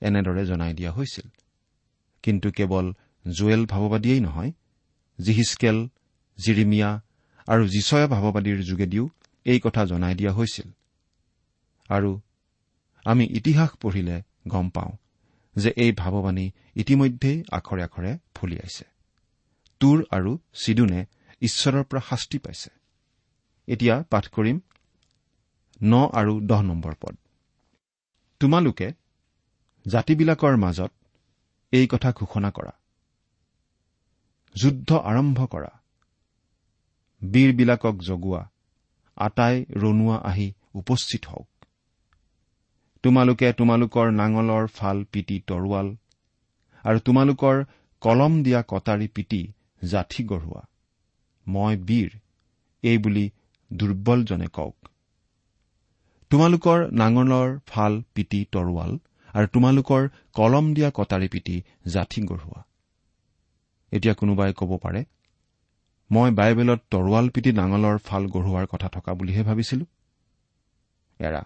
এনেদৰে 0.00 0.42
জনাই 0.46 0.72
দিয়া 0.74 0.92
হৈছিল। 0.92 1.26
কিন্তু 2.24 2.48
কেৱল 2.50 2.86
জুৱেল 3.24 3.62
ভাৱবাদীয়েই 3.66 4.20
নহয় 4.20 4.50
জিহিচকেল 5.18 5.78
জিৰিমিয়া 6.38 6.90
আৰু 7.48 7.62
যিচয়া 7.68 8.06
ভাৱবাদীৰ 8.06 8.58
যোগেদিও 8.62 9.04
এই 9.46 9.58
কথা 9.60 9.82
জনাই 9.84 10.14
দিয়া 10.14 10.32
হৈছিল। 10.32 10.68
আৰু 11.90 12.10
আমি 13.04 13.24
ইতিহাস 13.30 13.70
পঢ়িলে 13.82 14.16
গম 14.48 14.66
পাওঁ 14.68 14.92
যে 15.56 15.70
এই 15.76 15.92
ভাৱবাণী 15.92 16.46
ইতিমধ্যেই 16.76 17.38
আখৰে 17.52 17.82
আখৰে 17.82 18.12
ফলিয়াইছে 18.34 18.84
তুৰ 19.80 19.98
আৰু 20.10 20.30
চিডুনে 20.54 21.00
ঈশ্বৰৰ 21.42 21.84
পৰা 21.84 22.00
শাস্তি 22.10 22.38
পাইছে। 22.38 22.70
এতিয়া 23.68 23.94
পাঠ 24.10 24.24
কৰিম 24.28 24.56
ন 25.82 25.92
আৰু 26.12 26.32
দহ 26.40 26.60
নম্বৰ 26.62 26.94
পদ। 27.00 27.14
তোমালোকে 28.40 28.88
জাতিবিলাকৰ 29.86 30.56
মাজত 30.56 30.92
এই 31.72 31.86
কথা 31.86 32.10
ঘোষণা 32.12 32.50
কৰা। 32.50 32.72
যুদ্ধ 34.54 34.90
আৰম্ভ 34.92 35.38
কৰা। 35.46 35.72
বীৰবিলাকক 37.22 37.96
জগোৱা। 38.02 38.42
আটাই 39.16 39.56
ৰণুৱা 39.76 40.16
আহি 40.22 40.52
উপস্থিত 40.74 41.22
হওক। 41.26 41.48
তোমালোকে 43.04 43.52
তোমালোকৰ 43.52 44.06
নাঙলৰ 44.12 44.66
ফাল 44.66 45.04
পিটি 45.12 45.36
তৰোৱাল 45.46 45.88
আৰু 46.84 46.98
তোমালোকৰ 46.98 47.64
কলম 48.02 48.32
দিয়া 48.42 48.60
কটাৰী 48.68 49.08
পিটি 49.08 49.42
জাঠি 49.82 50.22
গঢ়োৱা। 50.24 50.62
মই 51.46 51.76
বীৰ 51.76 52.10
এইবুলি 52.82 53.26
দুৰ্বলজনে 53.70 54.48
কওক 54.48 54.76
তোমালোকৰ 56.30 56.78
নাঙলৰ 56.92 57.48
ফাল 57.66 58.02
পিটি 58.14 58.40
তৰোৱাল 58.52 58.92
আৰু 59.34 59.46
তোমালোকৰ 59.46 60.08
কলম 60.32 60.74
দিয়া 60.74 60.90
কটাৰী 60.94 61.28
পিটি 61.28 61.62
জাঠি 61.86 62.20
গঢ়োৱা। 62.22 62.60
এতিয়া 63.92 64.14
কোনোবাই 64.14 64.52
ক'ব 64.56 64.76
পাৰে 64.76 65.04
মই 66.10 66.30
বাইবেলত 66.30 66.80
তৰোৱাল 66.90 67.28
পিটি 67.28 67.52
নাঙলৰ 67.52 67.98
ফাল 67.98 68.26
গঢ়োৱাৰ 68.26 68.66
কথা 68.66 68.88
থকা 68.88 69.14
বুলিহে 69.14 69.42
ভাবিছিলো? 69.42 69.84
এৰা 71.18 71.42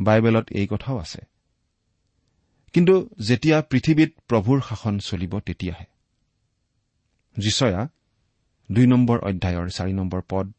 বাইবেলত 0.00 0.46
এই 0.50 0.66
কথাও 0.66 0.98
আছে। 0.98 1.20
কিন্তু 2.72 2.94
যেতিয়া 3.20 3.62
পৃথিৱীত 3.62 4.10
প্ৰভুৰ 4.28 4.60
শাসন 4.68 4.98
চলিব 4.98 5.40
তেতিয়াহে। 5.40 5.86
যিচয়া 7.36 7.88
দুই 8.72 8.86
নম্বৰ 8.86 9.18
অধ্যায়ৰ 9.18 9.68
চাৰি 9.68 9.92
নম্বৰ 9.92 10.22
পদ 10.28 10.52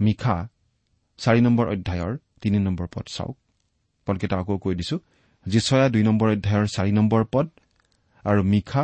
মিখা 0.00 0.48
চাৰি 1.18 1.40
নম্বৰ 1.40 1.66
অধ্যায়ৰ 1.68 2.18
তিনি 2.40 2.58
নম্বৰ 2.58 2.86
পদ 2.94 3.06
চাওক। 3.06 3.36
পদকেইটা 4.10 4.36
আকৌ 4.42 4.58
কৈ 4.64 4.74
দিছো 4.80 4.96
যিচয়া 5.46 5.86
দুই 5.94 6.02
নম্বৰ 6.08 6.28
অধ্যায়ৰ 6.36 6.66
চাৰি 6.76 6.92
নম্বৰ 6.98 7.22
পদ 7.32 7.46
আৰু 8.24 8.40
মিখা 8.52 8.82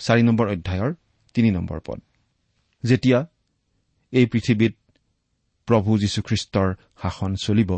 চাৰি 0.00 0.22
নম্বৰ 0.28 0.46
অধ্যায়ৰ 0.54 0.90
তিনি 1.34 1.50
নম্বৰ 1.50 1.78
পদ। 1.86 1.98
যেতিয়া 2.84 3.18
এই 4.12 4.26
পৃথিৱীত 4.26 4.74
প্ৰভু 5.68 5.90
যীশুখ্ৰীষ্টৰ 5.98 6.68
শাসন 7.02 7.32
চলিব 7.44 7.70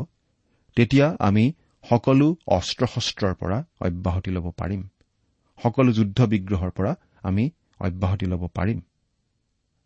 তেতিয়া 0.77 1.07
আমি 1.21 1.45
সকলো 1.85 2.27
অস্ত্ৰ 2.47 2.87
শস্ত্ৰৰ 2.87 3.35
পৰা 3.35 3.59
অব্যাহতি 3.81 4.31
ল'ব 4.31 4.47
পাৰিম। 4.51 4.83
সকলো 5.59 5.91
যুদ্ধ 5.93 6.19
বিগ্ৰহৰ 6.33 6.71
পৰা 6.71 6.93
আমি 7.23 7.45
অব্যাহতি 7.81 8.27
ল'ব 8.27 8.43
পাৰিম। 8.55 8.79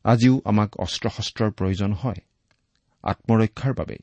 আজিও 0.04 0.34
আমাক 0.44 0.70
অস্ত্ৰ 0.76 1.08
শস্ত্ৰৰ 1.16 1.50
প্ৰয়োজন 1.50 1.92
হয় 1.92 2.20
আত্মৰক্ষাৰ 3.04 3.72
বাবে। 3.74 3.96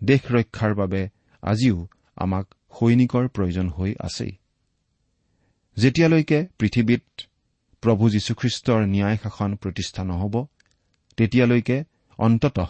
দেশ 0.00 0.22
ৰক্ষাৰ 0.30 0.74
বাবে 0.74 1.00
আজিও 1.42 1.86
আমাক 2.16 2.54
সৈনিকৰ 2.80 3.28
প্ৰয়োজন 3.28 3.68
হৈ 3.68 3.94
আছেই। 4.00 4.32
যেতিয়ালৈকে 5.76 6.46
পৃথিৱীত 6.58 7.02
প্ৰভু 7.82 8.10
যীশুখ্ৰীষ্টৰ 8.10 8.86
ন্যায় 8.86 9.16
শাসন 9.22 9.56
প্ৰতিষ্ঠা 9.56 10.04
নহ'ব 10.04 10.46
তেতিয়ালৈকে 11.16 11.84
অন্ততঃ 12.18 12.66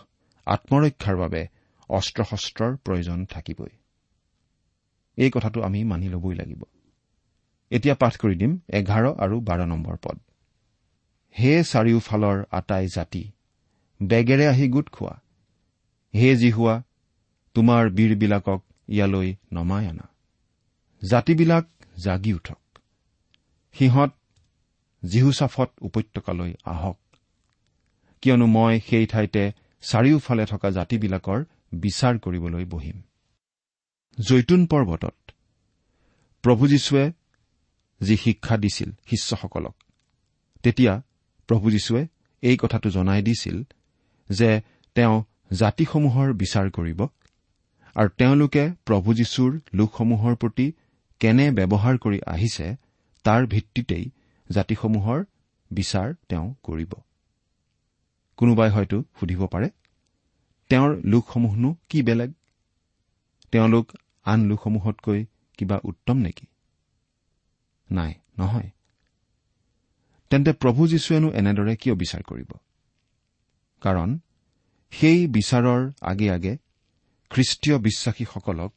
আত্মৰক্ষাৰ 0.47 1.17
বাবে 1.17 1.47
অস্ত্ৰ 1.89 2.25
শস্ত্ৰৰ 2.25 2.77
প্ৰয়োজন 2.77 3.25
থাকিবই। 3.25 3.69
এই 5.17 5.31
কথাটো 5.31 5.63
আমি 5.63 5.85
মানি 5.85 6.09
ল'বই 6.09 6.35
লাগিব। 6.35 6.63
এতিয়া 7.71 7.95
পাঠ 7.95 8.17
কৰি 8.17 8.35
দিম 8.35 8.59
এঘাৰ 8.69 9.05
আৰু 9.07 9.41
বাৰ 9.41 9.67
নম্বৰ 9.67 9.97
পদ। 10.03 10.19
হে 11.39 11.63
চাৰিওফালৰ 11.63 12.45
আটাই 12.51 12.87
জাতি 12.89 13.33
বেগেৰে 14.03 14.47
আহি 14.49 14.69
গোট 14.69 14.91
খোৱা। 14.91 15.21
হে 16.15 16.37
জিহুৱা 16.37 16.83
তোমাৰ 17.55 17.91
বীৰবিলাকক 17.91 18.63
ইয়ালৈ 18.89 19.35
নমাই 19.53 19.87
আনা। 19.87 20.09
জাতিবিলাক 21.11 21.67
জাগি 22.05 22.33
উঠক। 22.33 22.79
সিহঁত 23.73 24.13
জিহুচাফত 25.05 25.71
উপত্যকালৈ 25.81 26.55
আহক। 26.65 26.99
কিয়নো 28.23 28.47
মই 28.47 28.81
সেই 28.81 29.07
ঠাইতে 29.07 29.53
চাৰিওফালে 29.81 30.47
থকা 30.47 30.71
জাতিবিলাকৰ 30.71 31.45
বিচাৰ 31.73 32.19
কৰিবলৈ 32.19 32.65
বহিম। 32.65 33.03
জৈতুন 34.29 34.67
পৰ্বতত 34.67 35.15
প্ৰভু 36.43 36.69
যীশুৱে 36.69 37.13
যি 38.03 38.17
শিক্ষা 38.17 38.57
দিছিল 38.57 38.91
শিষ্যসকলক 38.91 39.77
তেতিয়া 40.63 41.03
প্ৰভু 41.47 41.71
যীশুৱে 41.71 42.07
এই 42.43 42.57
কথাটো 42.57 42.91
জনাই 42.91 43.23
দিছিল 43.23 43.63
যে 44.31 44.61
তেওঁ 44.95 45.25
জাতিসমূহৰ 45.53 46.33
বিচাৰ 46.33 46.71
কৰিব 46.71 47.07
আৰু 47.97 48.09
তেওঁলোকে 48.09 48.71
প্ৰভু 48.85 49.15
যীশুৰ 49.15 49.61
লোকসমূহৰ 49.75 50.35
প্ৰতি 50.35 50.73
কেনে 51.21 51.51
ব্যৱহাৰ 51.51 51.99
কৰি 51.99 52.21
আহিছে 52.27 52.77
তাৰ 53.25 53.47
ভিত্তিতেই 53.47 54.11
জাতিসমূহৰ 54.51 55.25
বিচাৰ 55.71 56.15
তেওঁ 56.29 56.55
কৰিব। 56.63 56.93
কোনোবাই 58.37 58.71
হয়তো 58.71 59.05
সুধিব 59.21 59.47
পাৰে 59.47 59.71
তেওঁৰ 60.69 61.03
লোকসমূহনো 61.05 61.77
কি 61.89 62.03
বেলেগ? 62.03 62.33
তেওঁলোক 63.53 63.93
আন 64.25 64.45
লোকসমূহতকৈ 64.45 65.27
কিবা 65.59 65.81
উত্তম 65.85 66.17
নেকি? 66.17 66.47
নাই 67.93 68.15
নহয়। 68.39 68.71
তেন্তে 70.31 70.53
প্ৰভু 70.53 70.89
যীশুৱেনো 70.89 71.31
এনেদৰে 71.31 71.77
কিয় 71.77 71.95
বিচাৰ 71.95 72.23
কৰিব? 72.23 72.53
কাৰণ 73.81 74.19
সেই 74.91 75.27
বিচাৰৰ 75.27 75.93
আগে 76.01 76.31
আগে 76.31 76.57
খ্ৰীষ্টীয় 77.31 77.79
বিশ্বাসীসকলক 77.79 78.73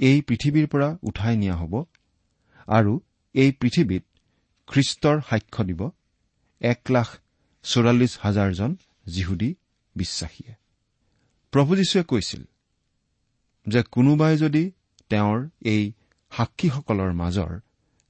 এই 0.00 0.22
পৃথিৱীৰ 0.22 0.66
পৰা 0.66 0.88
উঠাই 1.02 1.36
নিয়া 1.36 1.56
হ'ব 1.56 1.74
আৰু 2.68 2.92
এই 3.34 3.50
পৃথিৱীত 3.52 4.04
খ্ৰীষ্টৰ 4.68 5.16
সাক্ষ্য 5.30 5.62
দিব 5.64 5.90
এক 6.60 6.80
লাখ 6.90 7.08
চৌৰাল্লিছ 7.64 8.12
হাজাৰজন 8.22 8.70
যিহুদী 9.06 9.54
বিশ্বাসীয়ে। 9.96 10.54
প্ৰভু 11.52 11.76
যীশুৱে 11.76 12.02
কৈছিল 12.02 12.42
যে 13.66 13.82
কোনোবাই 13.82 14.36
যদি 14.36 14.64
তেওঁৰ 15.10 15.38
এই 15.64 15.82
সাক্ষীসকলৰ 16.32 17.12
মাজৰ 17.12 17.52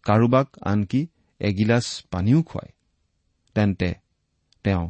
কাৰোবাক 0.06 0.48
আনকি 0.62 1.06
এগিলাচ 1.40 1.86
পানীও 2.10 2.40
খুৱায় 2.42 2.72
তেন্তে 3.54 3.90
তেওঁ 4.64 4.84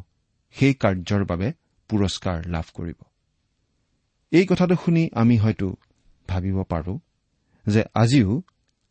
সেই 0.54 0.74
কাৰ্যৰ 0.74 1.22
বাবে 1.24 1.48
পুৰস্কাৰ 1.90 2.38
লাভ 2.46 2.66
কৰিব। 2.74 2.98
এই 4.32 4.46
কথাটো 4.46 4.74
শুনি 4.84 5.10
আমি 5.12 5.38
হয়তো 5.38 5.76
ভাবিব 6.28 6.62
পাৰো 6.62 6.98
যে 7.66 7.82
আজিও 7.94 8.42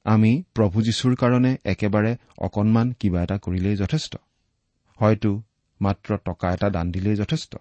আমি 0.06 0.44
প্ৰভু 0.56 0.82
যীশুৰ 0.82 1.16
কাৰণে 1.16 1.58
একেবাৰে 1.66 2.12
অকণমান 2.38 2.92
কিবা 2.92 3.24
এটা 3.24 3.38
কৰিলেই 3.38 3.76
যথেষ্ট। 3.76 4.18
হয়তো 5.00 5.42
মাত্ৰ 5.82 6.18
টকা 6.26 6.54
এটা 6.54 6.70
দান 6.70 6.92
দিলেই 6.92 7.16
যথেষ্ট। 7.16 7.56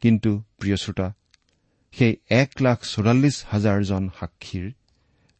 কিন্তু 0.00 0.30
প্ৰিয় 0.58 0.76
শ্ৰোতা 0.76 1.12
সেই 1.92 2.16
এক 2.30 2.50
লাখ 2.60 2.78
চৌৰাল্লিছ 2.82 3.36
হাজাৰজন 3.50 4.10
সাক্ষীৰ 4.20 4.72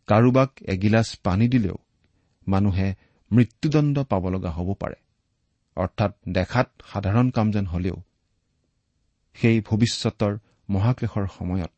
কাৰোবাক 0.07 0.51
এগিলাচ 0.63 1.09
পানী 1.17 1.49
দিলেও 1.49 1.79
মানুহে 2.47 2.95
মৃত্যুদণ্ড 3.31 3.99
পাব 3.99 4.29
লগা 4.29 4.51
হ'ব 4.51 4.75
পাৰে। 4.75 4.99
অৰ্থাৎ 5.77 6.13
দেখাত 6.29 6.69
সাধাৰণ 6.93 7.31
কাম 7.31 7.51
যেন 7.51 7.67
হলেও 7.67 7.97
সেই 9.35 9.61
ভৱিষ্যতৰ 9.61 10.39
মহাক্লেশৰ 10.71 11.27
সময়ত 11.39 11.73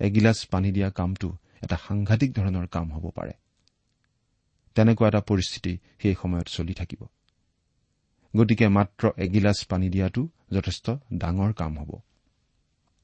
এগিলাচ 0.00 0.38
পানী 0.46 0.72
দিয়া 0.72 0.90
কামটো 0.90 1.28
এটা 1.62 1.76
সাংঘাতিক 1.76 2.30
ধৰণৰ 2.32 2.66
কাম 2.66 2.86
হ'ব 2.92 3.10
পাৰে। 3.10 3.32
তেনেকুৱা 4.76 5.08
এটা 5.08 5.20
পৰিস্থিতি 5.20 5.72
সেই 6.02 6.14
সময়ত 6.22 6.46
চলি 6.48 6.74
থাকিব। 6.74 7.00
গতিকে 8.36 8.66
মাত্ৰ 8.68 9.10
এগিলাচ 9.16 9.58
পানী 9.64 9.88
দিয়াটো 9.90 10.22
যথেষ্ট 10.52 10.86
ডাঙৰ 11.14 11.52
কাম 11.52 11.78
হ'ব। 11.78 11.90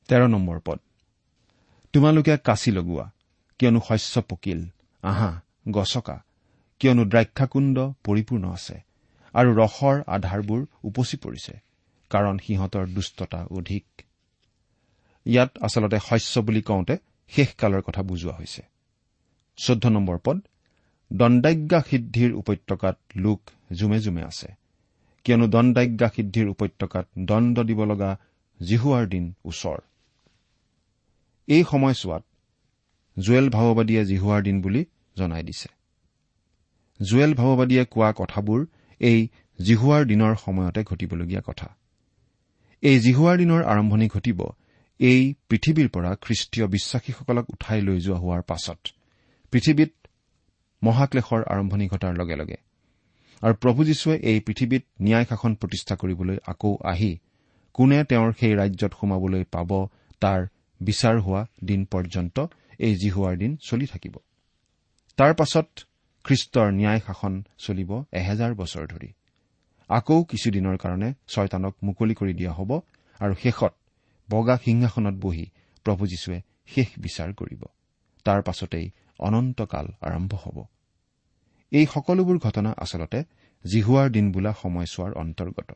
তেৰ 0.09 0.23
নম্বৰ 0.29 0.61
পদ। 0.65 0.79
তোমালোকে 1.93 2.37
কাচি 2.37 2.71
লগোৱা 2.71 3.11
কিয়নো 3.61 3.81
শস্য 3.89 4.23
পকিল 4.29 4.61
আহা 5.03 5.31
গছকা 5.71 6.17
কিয়নো 6.81 7.05
দ্ৰাক্ষাকুণ্ড 7.05 7.77
পৰিপূৰ্ণ 8.05 8.45
আছে 8.53 8.77
আৰু 9.35 9.51
ৰসৰ 9.55 9.97
আধাৰবোৰ 10.07 10.61
উপচি 10.85 11.17
পৰিছে 11.17 11.55
কাৰণ 12.11 12.35
সিহঁতৰ 12.39 12.85
দুষ্টতা 12.87 13.41
অধিক। 13.51 14.04
ইয়াত 15.27 15.51
আচলতে 15.59 15.99
শস্য 16.09 16.41
বুলি 16.41 16.63
কওঁতে 16.63 16.95
শেষকালৰ 17.29 17.81
কথা 17.81 18.03
বুজোৱা 18.03 18.35
হৈছে। 18.37 18.63
চৈধ্য 19.57 19.89
নম্বৰ 19.89 20.19
পদ 20.25 20.39
দণ্ডাজ্ঞা 21.13 21.81
সিদ্ধিৰ 21.91 22.33
উপত্যকাত 22.33 22.97
লোক 23.17 23.41
জুমে 23.73 23.99
জুমে 24.01 24.23
আছে। 24.23 24.49
কিয়নো 25.25 25.47
দণ্ডাজ্ঞা 25.47 26.09
সিদ্ধিৰ 26.09 26.47
উপত্যকাত 26.49 27.07
দণ্ড 27.19 27.57
দিব 27.63 27.85
লগা 27.85 28.19
জিহুৱাৰ 28.61 29.05
দিন 29.07 29.35
ওচৰ। 29.45 29.79
এই 31.49 31.65
সময়ছোৱাত 31.71 32.23
জুৱেল 33.19 33.51
ভাৱবাদীয়ে 33.51 34.05
জিহুৱাৰ 34.05 34.43
দিন 34.43 34.61
বুলি 34.63 34.85
জনাই 35.17 35.43
দিছে। 35.43 35.69
জুৱেল 37.03 37.35
ভাৱবাদীয়ে 37.35 37.85
কোৱা 37.85 38.13
কথাবোৰ 38.13 38.67
এই 39.01 39.29
জিহুৱাৰ 39.61 40.03
দিনৰ 40.05 40.35
সময়তে 40.37 40.81
ঘটিবলগীয়া 40.85 41.43
কথা। 41.47 41.69
এই 42.83 43.01
জিহুৱাৰ 43.01 43.37
দিনৰ 43.39 43.63
আৰম্ভণি 43.65 44.09
ঘটিব 44.09 44.41
এই 45.11 45.23
পৃথিৱীৰ 45.49 45.89
পৰা 45.95 46.11
খ্ৰীষ্টীয় 46.25 46.67
বিশ্বাসীসকলক 46.75 47.47
উঠাই 47.55 47.81
লৈ 47.87 47.99
যোৱা 48.07 48.19
হোৱাৰ 48.23 48.43
পাছত 48.51 48.81
পৃথিৱীত 49.53 49.93
মহাক্লেশৰ 50.83 51.43
আৰম্ভণি 51.53 51.87
ঘটাৰ 51.89 52.15
লগে 52.21 52.37
লগে। 52.41 52.59
আৰু 53.43 53.55
প্ৰভু 53.63 53.81
যীশুৱে 53.89 54.15
এই 54.31 54.39
পৃথিৱীত 54.47 54.85
ন্যায় 55.07 55.27
শাসন 55.31 55.53
প্ৰতিষ্ঠা 55.61 55.95
কৰিবলৈ 56.03 56.37
আকৌ 56.53 56.73
আহি 56.93 57.13
কোনে 57.75 57.99
তেওঁৰ 58.11 58.31
সেই 58.41 58.55
ৰাজ্যত 58.61 58.93
সোমাবলৈ 59.01 59.45
পাব 59.55 59.71
তাৰ 60.23 60.41
বিচাৰ 60.81 61.17
হোৱা 61.25 61.43
দিন 61.65 61.81
পৰ্যন্ত 61.93 62.37
এই 62.79 62.95
জিহুৱাৰ 63.03 63.35
দিন 63.43 63.53
চলি 63.69 63.87
থাকিব। 63.87 64.15
তাৰ 65.19 65.33
পাছত 65.35 65.69
খ্ৰীষ্টৰ 66.25 66.69
ন্যায় 66.79 67.01
শাসন 67.07 67.35
চলিব 67.59 67.91
এহেজাৰ 68.21 68.53
বছৰ 68.61 68.85
ধৰি। 68.93 69.11
আকৌ 69.91 70.19
কিছুদিনৰ 70.31 70.77
কাৰণে 70.77 71.09
ছয়তানক 71.29 71.75
মুকলি 71.87 72.15
কৰি 72.15 72.33
দিয়া 72.41 72.53
হ'ব 72.53 72.71
আৰু 73.21 73.35
শেষত 73.43 73.73
বগা 74.31 74.57
সিংহাসনত 74.65 75.15
বহি 75.15 75.47
প্ৰভু 75.87 76.07
যীশুৱে 76.07 76.39
শেষ 76.67 76.89
বিচাৰ 76.99 77.33
কৰিব। 77.33 77.63
তাৰ 78.25 78.43
পাছতেই 78.43 78.91
অনন্তকাল 79.19 79.87
আৰম্ভ 80.01 80.35
হ'ব। 80.35 80.65
এই 81.73 81.87
সকলোবোৰ 81.87 82.39
ঘটনা 82.39 82.71
আচলতে 82.77 83.25
জিহুৱাৰ 83.65 84.11
দিন 84.11 84.33
বোলা 84.33 84.53
সময়ছোৱাৰ 84.63 85.13
অন্তৰ্গত। 85.13 85.73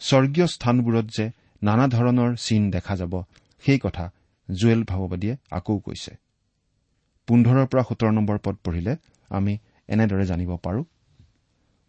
স্বৰ্গীয় 0.00 0.46
স্থানবোৰত 0.46 1.06
যে 1.16 1.30
নানা 1.62 1.86
ধৰণৰ 1.88 2.36
চিন 2.36 2.70
দেখা 2.70 2.96
যাব 2.96 3.22
সেই 3.64 3.78
কথা 3.78 4.10
জুৱেল 4.50 4.84
ভাৱবাদীয়ে 4.84 5.36
আকৌ 5.50 5.78
কৈছে। 5.78 6.12
পোন্ধৰৰ 7.28 7.66
পৰা 7.66 7.82
সোতৰ 7.82 8.10
নম্বৰ 8.12 8.38
পদ 8.38 8.56
পঢ়িলে 8.64 8.96
আমি 9.30 9.58
এনেদৰে 9.88 10.24
জানিব 10.26 10.56
পাৰো। 10.56 10.84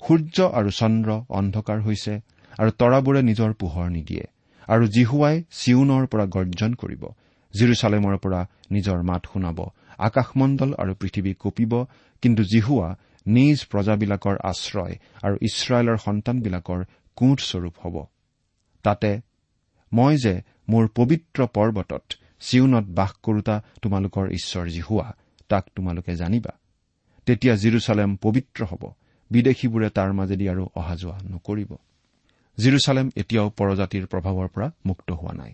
সূৰ্য 0.02 0.38
আৰু 0.54 0.70
চন্দ্ৰ 0.72 1.12
অন্ধকাৰ 1.30 1.82
হৈছে 1.82 2.14
আৰু 2.58 2.72
তৰাবোৰে 2.72 3.22
নিজৰ 3.22 3.54
পোহৰ 3.54 3.90
নিদিয়ে। 3.90 4.26
আৰু 4.68 4.86
জিহুৱাই 4.88 5.36
চিউনৰ 5.52 6.04
পৰা 6.08 6.26
গৰ্জন 6.26 6.72
কৰিব 6.74 7.04
জিৰচালেমৰ 7.54 8.16
পৰা 8.18 8.42
নিজৰ 8.72 9.00
মাত 9.04 9.24
শুনাব 9.34 9.60
আকাশমণ্ডল 9.98 10.72
আৰু 10.74 10.94
পৃথিৱী 10.96 11.34
কঁপিব 11.34 11.74
কিন্তু 12.24 12.42
জিহুৱা 12.44 12.88
নিজ 13.26 13.58
প্ৰজাবিলাকৰ 13.72 14.36
আশ্ৰয় 14.44 14.96
আৰু 15.24 15.36
ইছৰাইলৰ 15.42 15.98
সন্তানবিলাকৰ 15.98 16.80
কোঁঠস্বৰূপ 17.16 17.76
হ'ব। 17.84 17.96
তাতে 18.84 19.12
মই 19.92 20.18
যে 20.18 20.34
মোৰ 20.70 20.88
পবিত্ৰ 20.96 21.40
পৰ্বতত 21.48 22.04
চিউনত 22.40 22.86
বাস 22.90 23.12
কৰোতা 23.24 23.56
তোমালোকৰ 23.82 24.26
ঈশ্বৰ 24.30 24.66
জিহুৱা 24.70 25.08
তাক 25.50 25.64
তোমালোকে 25.76 26.14
জানিবা। 26.16 26.54
তেতিয়া 27.26 27.56
জিৰচালেম 27.56 28.10
পবিত্ৰ 28.16 28.66
হ'ব 28.66 28.84
বিদেশীবোৰে 29.32 29.90
তাৰ 29.90 30.14
মাজেদি 30.14 30.46
আৰু 30.50 30.64
অহা 30.76 30.96
যোৱা 30.96 31.18
নকৰিব। 31.32 31.72
জিৰচালেম 32.58 33.10
এতিয়াও 33.16 33.50
পৰজাতিৰ 33.50 34.06
প্ৰভাৱৰ 34.06 34.48
পৰা 34.48 34.72
মুক্ত 34.86 35.12
হোৱা 35.12 35.34
নাই। 35.34 35.54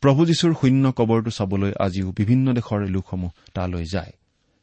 প্ৰভু 0.00 0.26
যীশুৰ 0.26 0.54
শূন্য 0.60 0.92
কবৰটো 0.92 1.30
চাবলৈ 1.30 1.72
আজিও 1.80 2.12
বিভিন্ন 2.12 2.52
দেশৰ 2.52 2.80
লোকসমূহ 2.86 3.30
তালৈ 3.54 3.84
যায়। 3.84 4.12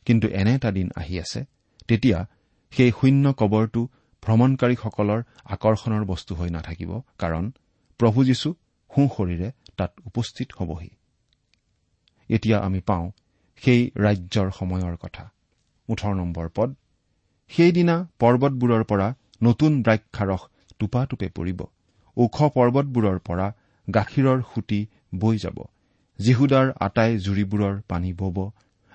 কিন্তু 0.06 0.28
এনে 0.28 0.56
এটা 0.56 0.72
দিন 0.72 0.90
আহি 0.96 1.20
আছে। 1.20 1.46
তেতিয়া 1.88 2.28
সেই 2.72 2.92
শূন্য 2.92 3.34
কবৰটো 3.34 3.88
ভ্ৰমণকাৰীসকলৰ 4.24 5.24
আকৰ্ষণৰ 5.46 6.06
বস্তু 6.06 6.36
হৈ 6.36 6.50
নাথাকিব 6.50 7.02
কাৰণ 7.18 7.52
প্ৰভু 7.98 8.24
যীশু 8.24 8.56
সোঁশৰীৰে 8.96 9.52
তাত 9.78 9.94
উপস্থিত 10.06 10.52
হবহি। 10.58 10.90
এতিয়া 12.30 12.60
আমি 12.60 12.80
পাওঁ 12.80 13.12
সেই 13.56 13.92
ৰাজ্যৰ 13.96 14.52
সময়ৰ 14.52 14.98
কথা। 14.98 15.30
ওঠৰ 15.90 16.14
নম্বৰ 16.14 16.50
পদ 16.56 16.76
সেইদিনা 17.50 18.08
পৰ্বতবোৰৰ 18.20 18.84
পৰা 18.84 19.14
নতুন 19.44 19.82
দ্ৰাক্ষাৰস 19.82 20.51
টোপাটোপে 20.82 21.30
পৰিব। 21.38 21.60
ওখ 22.17 22.38
পৰ্বতবোৰৰ 22.56 23.20
পৰা 23.28 23.48
গাখীৰৰ 23.88 24.41
সুঁতি 24.54 24.80
বৈ 25.15 25.38
যাব। 25.44 25.58
জিহুদাৰ 26.20 26.72
আটাই 26.80 27.17
জুৰিবোৰৰ 27.17 27.76
পানী 27.88 28.12
বব 28.13 28.38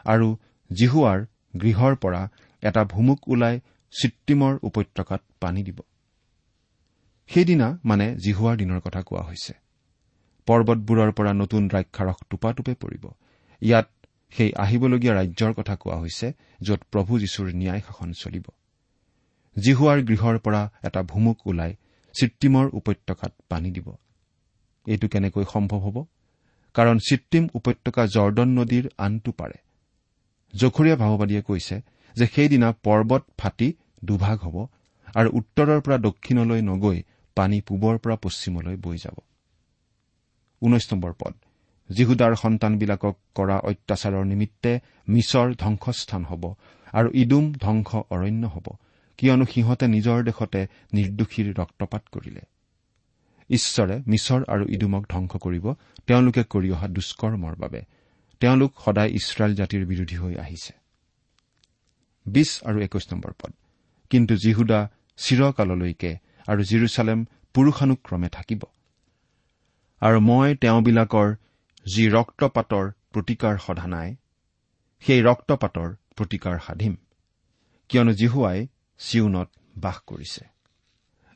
আৰু 0.07 0.29
জিহুৱাৰ 0.71 1.27
গৃহৰ 1.61 1.97
পৰা 1.97 2.23
এটা 2.63 2.83
ভুমুক 2.85 3.29
ওলাই 3.29 3.61
চিত্তিমৰ 3.93 4.59
উপত্যকাত 4.63 5.23
পানী 5.41 5.63
দিব। 5.63 5.79
সেইদিনা 7.31 7.69
মানে 7.85 8.07
জিহুৱাৰ 8.17 8.57
দিনৰ 8.57 8.81
কথা 8.81 9.03
কোৱা 9.03 9.23
হৈছে। 9.23 9.55
পৰ্বতবোৰৰ 10.49 11.11
পৰা 11.13 11.33
নতুন 11.33 11.69
দ্ৰাক্ষাৰস 11.69 12.19
টোপাটোপে 12.31 12.75
পৰিব। 12.75 13.05
ইয়াত 13.63 13.89
সেই 14.33 14.51
আহিবলগীয়া 14.57 15.15
ৰাজ্যৰ 15.15 15.53
কথা 15.53 15.75
কোৱা 15.77 15.97
হৈছে 15.97 16.27
য'ত 16.63 16.81
প্ৰভু 16.93 17.19
যীশুৰ 17.19 17.47
ন্যায় 17.55 17.81
শাসন 17.81 18.13
চলিব। 18.13 18.47
জিহুৱাৰ 19.59 20.03
গৃহৰ 20.03 20.39
পৰা 20.39 20.71
এটা 20.85 21.03
ভুমুক 21.03 21.47
ওলাই 21.47 21.75
চিত্তিমৰ 22.21 22.67
উপত্যকাত 22.73 23.33
পানী 23.49 23.71
দিব। 23.71 23.93
এইটো 24.87 25.09
কেনেকৈ 25.09 25.45
সম্ভৱ 25.53 25.79
হ'ব? 25.79 26.05
কাৰণ 26.75 26.99
চিত্তিম 26.99 27.49
উপত্যকা 27.55 28.07
জৰ্দন 28.07 28.49
নদীৰ 28.49 28.89
আনটো 28.99 29.33
পাৰে। 29.33 29.59
জখৰীয়া 30.55 30.97
ভাৱবাদীয়ে 30.97 31.43
কৈছে 31.43 31.81
যে 32.15 32.27
সেইদিনা 32.27 32.73
পৰ্বত 32.73 33.23
ফাটি 33.39 33.75
দুভাগ 34.05 34.39
হ'ব 34.39 34.67
আৰু 35.15 35.31
উত্তৰৰ 35.33 35.81
পৰা 35.81 35.99
দক্ষিণলৈ 35.99 36.63
নগৈ 36.63 37.03
পানী 37.35 37.61
পূবৰ 37.61 37.99
পৰা 37.99 38.17
পশ্চিমলৈ 38.17 38.77
বৈ 38.77 38.97
যাব। 38.97 39.17
পদ। 41.19 41.35
জিহুদাৰ 41.93 42.35
সন্তানবিলাকক 42.35 43.17
কৰা 43.35 43.59
অত্যাচাৰৰ 43.59 44.25
নিমিত্তে 44.25 44.81
মিছৰ 45.09 45.55
ধ্বংসস্থান 45.55 46.25
হ'ব 46.25 46.55
আৰু 46.93 47.09
ইডুম 47.15 47.53
ধ্বংস 47.53 47.97
অৰণ্য 48.11 48.47
হ'ব। 48.47 48.67
কিয়নো 49.19 49.45
সিহঁতে 49.45 49.87
নিজৰ 49.87 50.25
দেশতে 50.25 50.67
নিৰ্দোষীৰ 50.93 51.55
ৰক্তপাত 51.59 52.03
কৰিলে। 52.13 52.41
ঈশ্বৰে 53.51 53.97
মিছৰ 54.07 54.41
আৰু 54.49 54.65
ইডুমক 54.69 55.05
ধ্বংস 55.09 55.37
কৰিব 55.37 55.73
তেওঁলোকে 56.07 56.43
কৰি 56.45 56.71
অহা 56.71 56.89
দুষ্কৰ্মৰ 56.89 57.55
বাবে। 57.57 57.81
তেওঁলোক 58.41 58.73
সদায় 58.85 59.11
ইছৰাইল 59.11 59.55
জাতিৰ 59.55 59.87
বিৰোধী 59.87 60.17
হৈ 60.17 60.35
আহিছে। 60.37 60.73
বিশ 62.27 62.61
আৰু 62.65 62.81
একৈশ 62.81 63.13
নম্বৰ 63.13 63.33
পদ। 63.33 63.53
কিন্তু 64.11 64.37
জিহুদা 64.37 64.89
চিৰকাললৈকে 65.17 66.19
আৰু 66.47 66.63
জিৰচালেম 66.63 67.25
পুৰুষানুক্ৰমে 67.55 68.29
থাকিব। 68.29 68.63
আৰু 70.01 70.21
মই 70.21 70.55
তেওঁবিলাকৰ 70.55 71.35
যি 71.95 72.09
ৰক্তপাতৰ 72.09 72.91
প্ৰতিকাৰ 73.13 73.59
সধা 73.59 73.87
নাই 73.87 74.17
সেই 75.01 75.23
ৰক্তপাতৰ 75.23 75.95
প্ৰতিকাৰ 76.17 76.59
সাধিম। 76.67 76.97
কিয়নো 77.89 78.13
জিহুৱাই 78.13 78.67
চিউনত 78.99 79.51
বাস 79.77 79.99
কৰিছে। 80.07 80.45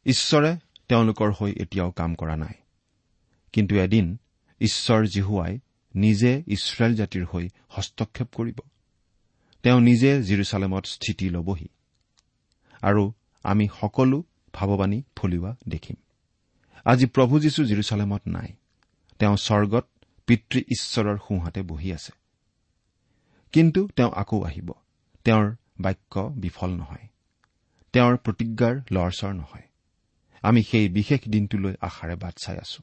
ঈশ্বৰে 0.07 0.57
তেওঁলোকৰ 0.89 1.33
হৈ 1.33 1.53
এতিয়াও 1.53 1.91
কাম 1.91 2.15
কৰা 2.15 2.37
নাই। 2.37 2.53
কিন্তু 3.53 3.77
এদিন 3.77 4.17
ঈশ্বৰ 4.61 5.07
জিহুৱাই 5.07 5.59
নিজে 5.95 6.43
ইছৰাইল 6.47 6.95
জাতিৰ 6.95 7.25
হৈ 7.25 7.49
হস্তক্ষেপ 7.69 8.29
কৰিব। 8.35 8.59
তেওঁ 9.63 9.81
নিজে 9.81 10.23
জিৰচালেমত 10.23 10.87
স্থিতি 10.87 11.31
ল'বহি। 11.31 11.69
আৰু 12.83 13.13
আমি 13.43 13.69
সকলো 13.81 14.25
ভাৱবাণী 14.55 15.03
ফলিওৱা 15.17 15.57
দেখিম। 15.69 15.97
আজি 16.85 17.07
প্ৰভু 17.07 17.41
যীশু 17.41 17.65
জিৰচালেমত 17.65 18.23
নাই। 18.27 18.49
তেওঁ 19.19 19.37
স্বৰ্গত 19.37 19.87
পিতৃ 20.27 20.59
ঈশ্বৰৰ 20.59 21.19
সোঁহাতে 21.19 21.63
বহি 21.63 21.93
আছে। 21.93 22.13
কিন্তু 23.53 23.89
তেওঁ 23.89 24.11
আকৌ 24.13 24.43
আহিব। 24.43 24.73
তেওঁৰ 25.25 25.57
বাক্য 25.81 26.35
বিফল 26.37 26.71
নহয়। 26.71 27.10
তেওঁৰ 27.93 28.17
প্ৰতিজ্ঞাৰ 28.17 28.81
লৰচৰ 28.91 29.33
নহয়। 29.33 29.63
আমি 30.43 30.63
সেই 30.63 30.89
বিশেষ 30.89 31.21
দিনটোলৈ 31.29 31.75
আশাৰে 31.81 32.17
বাট 32.17 32.35
চাই 32.45 32.57
আছো। 32.57 32.83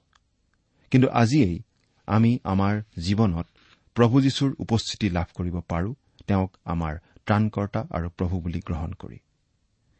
কিন্তু 0.91 1.09
আজিয়েই 1.09 1.59
আমি 2.07 2.39
আমাৰ 2.43 2.81
জীৱনত 2.99 3.47
প্ৰভু 3.93 4.21
যীশুৰ 4.21 4.55
উপস্থিতি 4.59 5.09
লাভ 5.09 5.25
কৰিব 5.33 5.59
পাৰো 5.59 5.95
তেওঁক 6.27 6.57
আমাৰ 6.65 6.97
ত্ৰাণকৰ্তা 7.25 7.85
আৰু 7.91 8.09
প্ৰভু 8.09 8.41
বুলি 8.41 8.59
গ্ৰহণ 8.59 8.93
কৰি। 8.93 9.19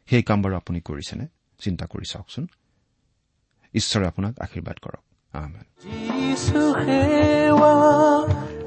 সেই 0.06 0.22
কাম 0.22 0.42
বাৰু 0.42 0.56
আপুনি 0.56 0.80
কৰিছেনে? 0.80 1.26
চিন্তা 1.58 1.86
কৰি 1.86 2.04
চাওকচোন। 2.10 2.46
ঈশ্বৰে 3.74 4.06
আপোনাক 4.06 4.38
আশীৰ্বাদ 4.38 4.76
কৰক। 4.78 5.02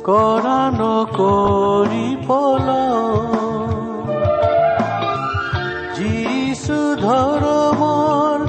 কৰা 0.06 0.72
নকৰি 0.72 2.16
ধৰ্মৰ 7.02 8.40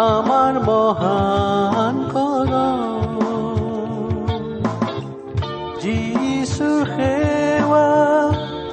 আমাৰ 0.00 0.54
মহান 0.68 1.96
কৰ 2.12 2.52
যিছু 5.82 6.68
সেৱা 6.92 7.86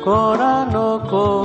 কৰা 0.06 0.54
নকৰি 0.76 1.45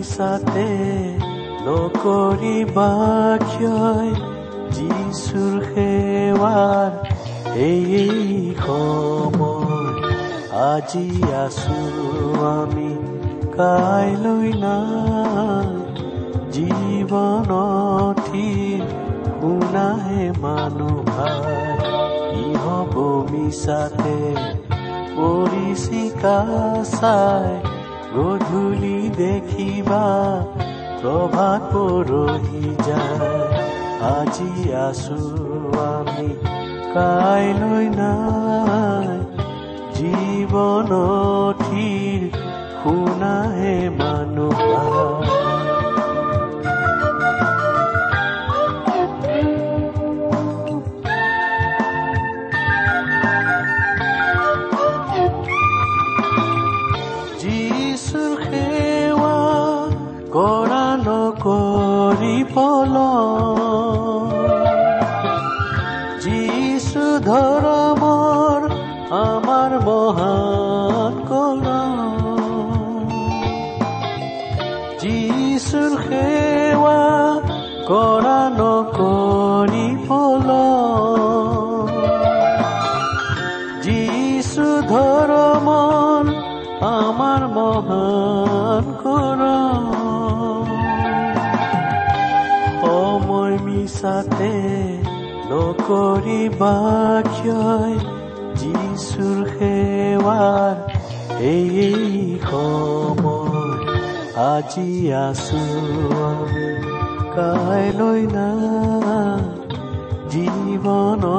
মিছাতে 0.00 0.68
নকৰিবা 1.64 2.92
ক্ষয় 3.48 4.10
যিচুৰ 4.76 5.54
সেৱাৰ 5.70 6.90
এই 7.64 8.54
সময় 8.64 9.88
আজি 10.68 11.08
আছো 11.44 11.80
আমি 12.52 12.92
কাইলৈ 13.56 14.48
নাই। 14.64 15.68
জীৱনথিৰ 16.54 18.00
শুনাহে 19.36 20.24
মানুহ 20.44 21.10
কি 22.30 22.44
হব 22.64 22.94
মিছাতে 23.32 24.16
পৰিচিকা 25.16 26.38
চাই। 26.96 27.69
গধূলি 28.16 29.10
দেখিবা 29.16 30.04
প্রভাত 31.02 31.60
পৰহি 31.72 32.64
যায়। 32.88 33.40
আজি 34.18 34.52
আছো 34.72 35.20
আমি 35.90 36.30
কাইলৈ 36.94 37.86
নাই। 38.00 39.08
জীৱনথিৰ 39.96 42.20
শুনাহে 42.82 43.76
মানুহ 43.90 44.39
কৰা 60.30 60.82
নকৰি 61.02 62.34
নকৰিবা 95.90 96.74
ক্ষয় 97.28 97.94
যিচুৰ 98.60 99.38
সেৱাৰ 99.52 100.74
এই 101.46 101.96
সময় 102.42 103.80
আজি 104.44 104.92
আছো 105.20 105.62
কাইলৈ 107.34 108.22
নাই 108.34 109.42
জীৱনথিৰ 110.32 111.36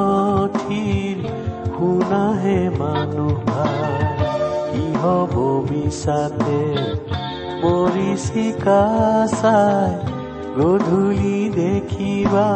শুনাহে 1.71 2.59
মানুহ 2.79 3.45
কি 4.67 4.85
হব 5.01 5.33
মিছাতে 5.69 6.61
পৰিচিকা 7.63 8.83
চাই 9.33 9.91
গধূলি 10.57 11.39
দেখিবা 11.55 12.49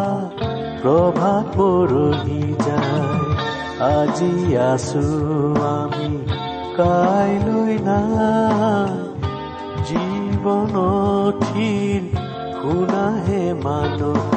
প্ৰভাত 0.85 1.45
পৰহি 1.53 2.41
যায় 2.57 3.21
আজি 3.85 4.33
আছো 4.63 5.05
আমি 5.69 6.09
কাইলৈ 6.77 7.77
নাই 7.87 8.91
জীৱনথিৰ 9.87 11.23
শুনাহে 12.59 13.43
মানুহ 13.63 14.31